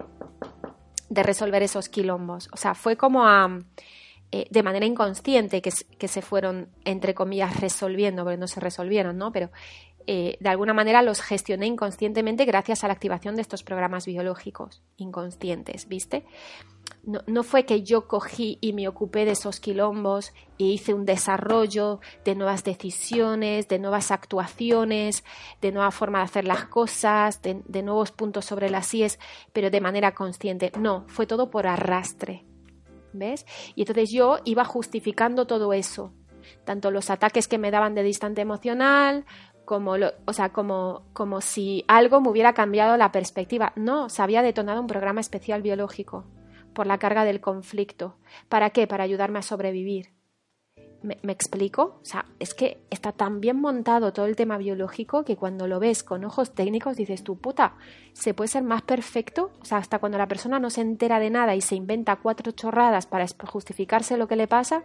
de 1.09 1.23
resolver 1.23 1.63
esos 1.63 1.89
quilombos. 1.89 2.49
O 2.51 2.57
sea, 2.57 2.75
fue 2.75 2.97
como 2.97 3.25
a, 3.25 3.59
eh, 4.31 4.47
de 4.49 4.63
manera 4.63 4.85
inconsciente 4.85 5.61
que, 5.61 5.71
que, 5.97 6.07
se 6.07 6.21
fueron, 6.21 6.69
entre 6.83 7.13
comillas, 7.13 7.59
resolviendo, 7.59 8.23
porque 8.23 8.37
no 8.37 8.47
se 8.47 8.59
resolvieron, 8.59 9.17
¿no? 9.17 9.31
Pero 9.31 9.49
eh, 10.07 10.37
de 10.39 10.49
alguna 10.49 10.73
manera 10.73 11.01
los 11.01 11.21
gestioné 11.21 11.65
inconscientemente 11.65 12.45
gracias 12.45 12.83
a 12.83 12.87
la 12.87 12.93
activación 12.93 13.35
de 13.35 13.41
estos 13.41 13.63
programas 13.63 14.05
biológicos 14.05 14.83
inconscientes, 14.97 15.87
¿viste? 15.87 16.25
No, 17.05 17.43
fue 17.43 17.65
que 17.65 17.83
yo 17.83 18.07
cogí 18.07 18.57
y 18.61 18.73
me 18.73 18.87
ocupé 18.87 19.25
de 19.25 19.31
esos 19.31 19.59
quilombos 19.59 20.33
y 20.57 20.71
hice 20.71 20.93
un 20.93 21.05
desarrollo 21.05 21.99
de 22.23 22.33
nuevas 22.33 22.63
decisiones, 22.63 23.67
de 23.67 23.77
nuevas 23.77 24.09
actuaciones, 24.09 25.23
de 25.61 25.71
nueva 25.71 25.91
forma 25.91 26.19
de 26.19 26.25
hacer 26.25 26.45
las 26.45 26.65
cosas, 26.65 27.43
de, 27.43 27.61
de 27.67 27.83
nuevos 27.83 28.11
puntos 28.11 28.45
sobre 28.45 28.71
las 28.71 28.91
IES, 28.91 29.19
pero 29.53 29.69
de 29.69 29.81
manera 29.81 30.15
consciente. 30.15 30.71
No, 30.79 31.05
fue 31.07 31.27
todo 31.27 31.51
por 31.51 31.67
arrastre. 31.67 32.43
¿Ves? 33.13 33.45
Y 33.75 33.83
entonces 33.83 34.11
yo 34.11 34.39
iba 34.43 34.65
justificando 34.65 35.45
todo 35.45 35.73
eso, 35.73 36.11
tanto 36.65 36.89
los 36.89 37.09
ataques 37.11 37.47
que 37.47 37.59
me 37.59 37.71
daban 37.71 37.93
de 37.93 38.03
distante 38.03 38.41
emocional, 38.41 39.25
como, 39.63 39.97
lo, 39.97 40.11
o 40.25 40.33
sea, 40.33 40.49
como, 40.49 41.03
como 41.13 41.39
si 41.41 41.85
algo 41.87 42.19
me 42.19 42.29
hubiera 42.29 42.53
cambiado 42.53 42.97
la 42.97 43.11
perspectiva. 43.11 43.73
No, 43.75 44.09
se 44.09 44.23
había 44.23 44.41
detonado 44.41 44.81
un 44.81 44.87
programa 44.87 45.21
especial 45.21 45.61
biológico 45.61 46.25
por 46.75 46.85
la 46.85 46.99
carga 46.99 47.25
del 47.25 47.41
conflicto. 47.41 48.17
¿Para 48.47 48.69
qué? 48.69 48.85
Para 48.85 49.03
ayudarme 49.03 49.39
a 49.39 49.41
sobrevivir. 49.41 50.13
¿Me, 51.01 51.17
¿Me, 51.23 51.31
explico? 51.31 51.99
O 52.01 52.05
sea, 52.05 52.25
es 52.39 52.53
que 52.53 52.79
está 52.89 53.11
tan 53.11 53.39
bien 53.39 53.59
montado 53.59 54.11
todo 54.13 54.25
el 54.25 54.35
tema 54.35 54.57
biológico 54.57 55.23
que 55.23 55.35
cuando 55.35 55.67
lo 55.67 55.79
ves 55.79 56.03
con 56.03 56.23
ojos 56.25 56.53
técnicos 56.53 56.97
dices 56.97 57.23
tú, 57.23 57.37
puta, 57.37 57.75
¿se 58.13 58.33
puede 58.33 58.47
ser 58.47 58.63
más 58.63 58.81
perfecto? 58.81 59.51
O 59.61 59.65
sea, 59.65 59.77
hasta 59.77 59.99
cuando 59.99 60.17
la 60.17 60.27
persona 60.27 60.59
no 60.59 60.69
se 60.69 60.81
entera 60.81 61.19
de 61.19 61.29
nada 61.29 61.55
y 61.55 61.61
se 61.61 61.75
inventa 61.75 62.15
cuatro 62.17 62.51
chorradas 62.51 63.05
para 63.05 63.25
justificarse 63.45 64.17
lo 64.17 64.27
que 64.27 64.35
le 64.35 64.47
pasa, 64.47 64.83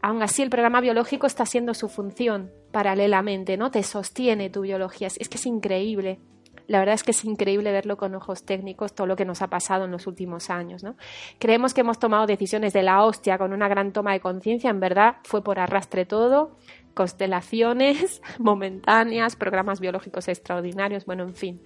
aún 0.00 0.22
así 0.22 0.42
el 0.42 0.50
programa 0.50 0.80
biológico 0.80 1.26
está 1.26 1.42
haciendo 1.42 1.74
su 1.74 1.88
función 1.88 2.50
paralelamente, 2.70 3.56
¿no? 3.56 3.70
Te 3.70 3.82
sostiene 3.82 4.50
tu 4.50 4.62
biología. 4.62 5.08
Es 5.08 5.28
que 5.28 5.38
es 5.38 5.46
increíble. 5.46 6.20
La 6.68 6.78
verdad 6.80 6.94
es 6.94 7.02
que 7.02 7.12
es 7.12 7.24
increíble 7.24 7.72
verlo 7.72 7.96
con 7.96 8.14
ojos 8.14 8.44
técnicos, 8.44 8.94
todo 8.94 9.06
lo 9.06 9.16
que 9.16 9.24
nos 9.24 9.40
ha 9.40 9.48
pasado 9.48 9.86
en 9.86 9.90
los 9.90 10.06
últimos 10.06 10.50
años. 10.50 10.84
¿no? 10.84 10.96
Creemos 11.38 11.72
que 11.72 11.80
hemos 11.80 11.98
tomado 11.98 12.26
decisiones 12.26 12.74
de 12.74 12.82
la 12.82 13.02
hostia 13.04 13.38
con 13.38 13.54
una 13.54 13.68
gran 13.68 13.92
toma 13.92 14.12
de 14.12 14.20
conciencia, 14.20 14.68
en 14.68 14.78
verdad 14.78 15.16
fue 15.24 15.42
por 15.42 15.58
arrastre 15.58 16.04
todo, 16.04 16.56
constelaciones 16.92 18.20
momentáneas, 18.38 19.34
programas 19.34 19.80
biológicos 19.80 20.28
extraordinarios, 20.28 21.06
bueno, 21.06 21.22
en 21.24 21.34
fin. 21.34 21.62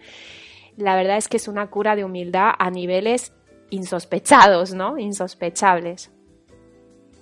La 0.77 0.95
verdad 0.95 1.17
es 1.17 1.29
que 1.29 1.37
es 1.37 1.49
una 1.49 1.69
cura 1.69 1.97
de 1.97 2.05
humildad 2.05 2.53
a 2.57 2.71
niveles 2.71 3.35
insospechados, 3.71 4.73
¿no? 4.73 4.99
Insospechables. 4.99 6.13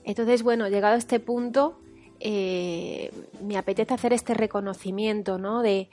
Entonces, 0.04 0.42
bueno, 0.42 0.68
llegado 0.68 0.96
a 0.96 0.98
este 0.98 1.18
punto, 1.18 1.80
eh, 2.20 3.10
me 3.42 3.56
apetece 3.56 3.94
hacer 3.94 4.12
este 4.12 4.34
reconocimiento, 4.34 5.38
¿no? 5.38 5.62
De 5.62 5.88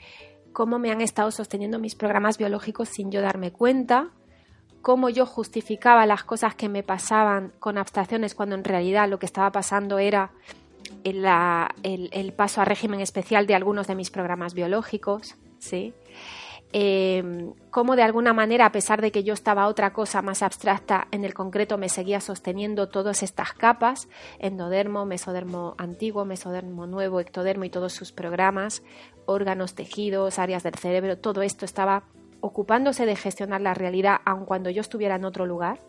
cómo 0.52 0.78
me 0.78 0.90
han 0.90 1.00
estado 1.00 1.30
sosteniendo 1.30 1.78
mis 1.78 1.94
programas 1.94 2.38
biológicos 2.38 2.88
sin 2.88 3.10
yo 3.10 3.20
darme 3.20 3.52
cuenta, 3.52 4.10
cómo 4.82 5.08
yo 5.08 5.26
justificaba 5.26 6.06
las 6.06 6.24
cosas 6.24 6.54
que 6.54 6.68
me 6.68 6.82
pasaban 6.82 7.52
con 7.58 7.78
abstracciones 7.78 8.34
cuando 8.34 8.54
en 8.54 8.64
realidad 8.64 9.08
lo 9.08 9.18
que 9.18 9.26
estaba 9.26 9.52
pasando 9.52 9.98
era 9.98 10.30
el, 11.04 12.32
paso 12.36 12.60
a 12.60 12.64
régimen 12.64 13.00
especial 13.00 13.46
de 13.46 13.54
algunos 13.54 13.86
de 13.86 13.94
mis 13.94 14.10
programas 14.10 14.54
biológicos, 14.54 15.36
¿sí? 15.58 15.92
Eh, 16.72 17.52
cómo 17.70 17.96
de 17.96 18.02
alguna 18.02 18.34
manera, 18.34 18.66
a 18.66 18.72
pesar 18.72 19.00
de 19.00 19.10
que 19.10 19.24
yo 19.24 19.32
estaba 19.32 19.68
otra 19.68 19.92
cosa 19.92 20.20
más 20.20 20.42
abstracta, 20.42 21.08
en 21.10 21.24
el 21.24 21.32
concreto 21.32 21.78
me 21.78 21.88
seguía 21.88 22.20
sosteniendo 22.20 22.88
todas 22.88 23.22
estas 23.22 23.52
capas, 23.54 24.08
endodermo, 24.38 25.06
mesodermo 25.06 25.74
antiguo, 25.78 26.24
mesodermo 26.24 26.86
nuevo, 26.86 27.20
ectodermo 27.20 27.64
y 27.64 27.70
todos 27.70 27.92
sus 27.92 28.12
programas, 28.12 28.82
órganos, 29.24 29.74
tejidos, 29.74 30.38
áreas 30.38 30.62
del 30.62 30.74
cerebro, 30.74 31.18
todo 31.18 31.42
esto 31.42 31.64
estaba 31.64 32.04
ocupándose 32.40 33.06
de 33.06 33.16
gestionar 33.16 33.60
la 33.60 33.74
realidad 33.74 34.18
aun 34.24 34.44
cuando 34.44 34.70
yo 34.70 34.80
estuviera 34.80 35.16
en 35.16 35.24
otro 35.24 35.46
lugar. 35.46 35.80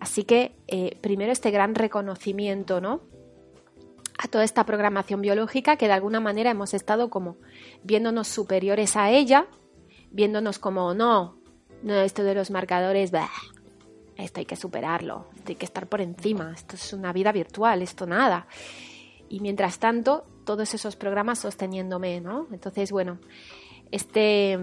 Así 0.00 0.24
que 0.24 0.56
eh, 0.66 0.98
primero 1.00 1.32
este 1.32 1.50
gran 1.50 1.74
reconocimiento, 1.74 2.80
¿no? 2.80 3.02
a 4.18 4.28
toda 4.28 4.44
esta 4.44 4.64
programación 4.64 5.20
biológica 5.20 5.76
que 5.76 5.88
de 5.88 5.92
alguna 5.92 6.20
manera 6.20 6.50
hemos 6.50 6.72
estado 6.72 7.10
como 7.10 7.36
viéndonos 7.82 8.28
superiores 8.28 8.96
a 8.96 9.10
ella, 9.10 9.46
viéndonos 10.16 10.58
como 10.58 10.94
no, 10.94 11.36
no, 11.82 11.94
esto 11.94 12.24
de 12.24 12.34
los 12.34 12.50
marcadores, 12.50 13.12
esto 14.16 14.40
hay 14.40 14.46
que 14.46 14.56
superarlo, 14.56 15.26
esto 15.36 15.50
hay 15.50 15.56
que 15.56 15.66
estar 15.66 15.86
por 15.86 16.00
encima, 16.00 16.52
esto 16.54 16.74
es 16.74 16.94
una 16.94 17.12
vida 17.12 17.32
virtual, 17.32 17.82
esto 17.82 18.06
nada. 18.06 18.46
Y 19.28 19.40
mientras 19.40 19.78
tanto, 19.78 20.24
todos 20.46 20.72
esos 20.72 20.96
programas 20.96 21.40
sosteniéndome, 21.40 22.22
¿no? 22.22 22.46
Entonces, 22.50 22.92
bueno, 22.92 23.18
este, 23.90 24.58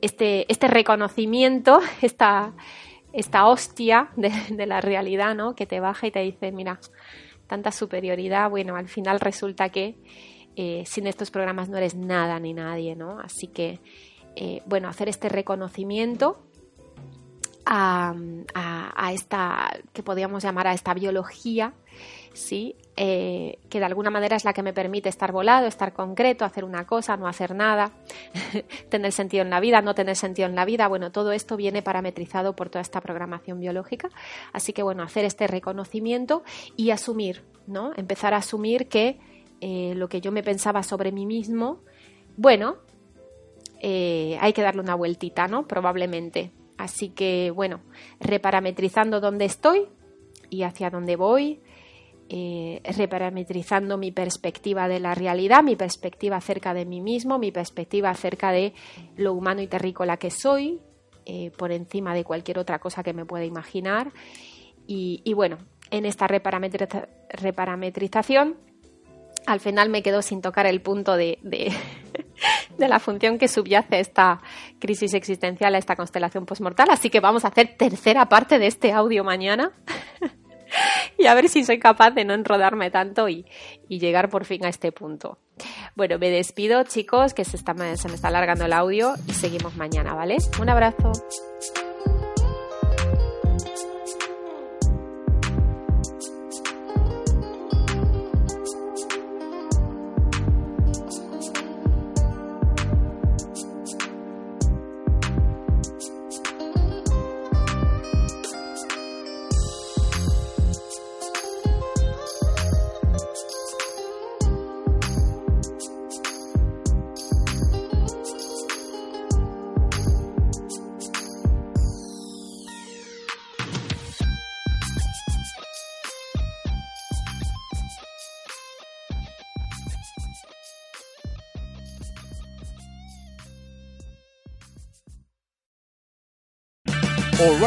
este, 0.00 0.50
este 0.50 0.68
reconocimiento, 0.68 1.80
esta, 2.00 2.52
esta 3.12 3.46
hostia 3.48 4.10
de, 4.16 4.66
la 4.66 4.80
realidad, 4.80 5.34
¿no? 5.34 5.56
Que 5.56 5.66
te 5.66 5.80
baja 5.80 6.06
y 6.06 6.12
te 6.12 6.20
dice, 6.20 6.52
mira, 6.52 6.78
tanta 7.48 7.72
superioridad, 7.72 8.48
bueno, 8.50 8.76
al 8.76 8.88
final 8.88 9.18
resulta 9.18 9.70
que 9.70 9.96
eh, 10.54 10.84
sin 10.86 11.08
estos 11.08 11.32
programas 11.32 11.68
no 11.68 11.76
eres 11.76 11.96
nada 11.96 12.38
ni 12.38 12.52
nadie, 12.52 12.94
¿no? 12.94 13.18
Así 13.18 13.48
que, 13.48 13.80
eh, 14.40 14.62
bueno, 14.66 14.88
hacer 14.88 15.08
este 15.08 15.28
reconocimiento 15.28 16.38
a, 17.66 18.14
esta, 19.12 19.68
que 19.92 20.04
podríamos 20.04 20.44
llamar 20.44 20.68
a 20.68 20.74
esta 20.74 20.94
biología, 20.94 21.72
¿sí? 22.34 22.76
Eh, 22.96 23.58
que 23.68 23.80
de 23.80 23.84
alguna 23.84 24.10
manera 24.10 24.36
es 24.36 24.44
la 24.44 24.52
que 24.52 24.62
me 24.62 24.72
permite 24.72 25.08
estar 25.08 25.32
volado, 25.32 25.66
estar 25.66 25.92
concreto, 25.92 26.44
hacer 26.44 26.64
una 26.64 26.86
cosa, 26.86 27.16
no 27.16 27.26
hacer 27.26 27.52
nada, 27.52 27.90
tener 28.88 29.10
sentido 29.10 29.42
en 29.42 29.50
la 29.50 29.58
vida, 29.58 29.82
no 29.82 29.96
tener 29.96 30.14
sentido 30.14 30.46
en 30.48 30.54
la 30.54 30.64
vida. 30.64 30.86
Bueno, 30.86 31.10
todo 31.10 31.32
esto 31.32 31.56
viene 31.56 31.82
parametrizado 31.82 32.54
por 32.54 32.70
toda 32.70 32.82
esta 32.82 33.00
programación 33.00 33.58
biológica. 33.58 34.08
Así 34.52 34.72
que, 34.72 34.84
bueno, 34.84 35.02
hacer 35.02 35.24
este 35.24 35.48
reconocimiento 35.48 36.44
y 36.76 36.90
asumir, 36.92 37.42
¿no? 37.66 37.90
Empezar 37.96 38.34
a 38.34 38.36
asumir 38.36 38.86
que 38.86 39.18
eh, 39.60 39.94
lo 39.96 40.08
que 40.08 40.20
yo 40.20 40.30
me 40.30 40.44
pensaba 40.44 40.84
sobre 40.84 41.10
mí 41.10 41.26
mismo, 41.26 41.80
bueno, 42.36 42.76
eh, 43.80 44.38
hay 44.40 44.52
que 44.52 44.62
darle 44.62 44.80
una 44.80 44.94
vueltita, 44.94 45.48
¿no? 45.48 45.66
Probablemente. 45.66 46.52
Así 46.76 47.10
que, 47.10 47.50
bueno, 47.50 47.80
reparametrizando 48.20 49.20
dónde 49.20 49.44
estoy 49.44 49.88
y 50.50 50.62
hacia 50.62 50.90
dónde 50.90 51.16
voy, 51.16 51.60
eh, 52.30 52.82
reparametrizando 52.96 53.96
mi 53.96 54.12
perspectiva 54.12 54.86
de 54.86 55.00
la 55.00 55.14
realidad, 55.14 55.62
mi 55.62 55.76
perspectiva 55.76 56.36
acerca 56.36 56.74
de 56.74 56.84
mí 56.84 57.00
mismo, 57.00 57.38
mi 57.38 57.52
perspectiva 57.52 58.10
acerca 58.10 58.52
de 58.52 58.74
lo 59.16 59.32
humano 59.32 59.62
y 59.62 59.66
terrícola 59.66 60.18
que 60.18 60.30
soy, 60.30 60.80
eh, 61.24 61.50
por 61.56 61.72
encima 61.72 62.14
de 62.14 62.24
cualquier 62.24 62.58
otra 62.58 62.78
cosa 62.78 63.02
que 63.02 63.12
me 63.12 63.24
pueda 63.24 63.44
imaginar. 63.44 64.12
Y, 64.86 65.32
bueno, 65.34 65.58
en 65.90 66.06
esta 66.06 66.26
reparametrización, 66.26 68.56
al 69.46 69.60
final 69.60 69.88
me 69.88 70.02
quedo 70.02 70.22
sin 70.22 70.42
tocar 70.42 70.66
el 70.66 70.80
punto 70.80 71.16
de, 71.16 71.38
de, 71.42 71.72
la 72.78 72.98
función 72.98 73.38
que 73.38 73.48
subyace 73.48 73.96
a 73.96 74.00
esta 74.00 74.40
crisis 74.78 75.14
existencial, 75.14 75.74
a 75.74 75.78
esta 75.78 75.96
constelación 75.96 76.46
postmortal. 76.46 76.90
Así 76.90 77.10
que 77.10 77.20
vamos 77.20 77.44
a 77.44 77.48
hacer 77.48 77.76
tercera 77.76 78.28
parte 78.28 78.58
de 78.58 78.66
este 78.66 78.92
audio 78.92 79.24
mañana. 79.24 79.72
y 81.18 81.26
a 81.26 81.34
ver 81.34 81.48
si 81.48 81.64
soy 81.64 81.78
capaz 81.78 82.10
de 82.12 82.24
no 82.24 82.34
enrodarme 82.34 82.90
tanto 82.90 83.28
y, 83.28 83.46
llegar 83.88 84.28
por 84.28 84.44
fin 84.44 84.64
a 84.64 84.68
este 84.68 84.92
punto. 84.92 85.38
Bueno, 85.96 86.18
me 86.18 86.30
despido 86.30 86.84
chicos, 86.84 87.34
que 87.34 87.44
se, 87.44 87.56
está, 87.56 87.74
se 87.96 88.08
me 88.08 88.14
está 88.14 88.28
alargando 88.28 88.64
el 88.66 88.72
audio 88.72 89.14
y 89.26 89.32
seguimos 89.32 89.76
mañana, 89.76 90.14
¿vale? 90.14 90.36
Un 90.60 90.68
abrazo. 90.68 91.12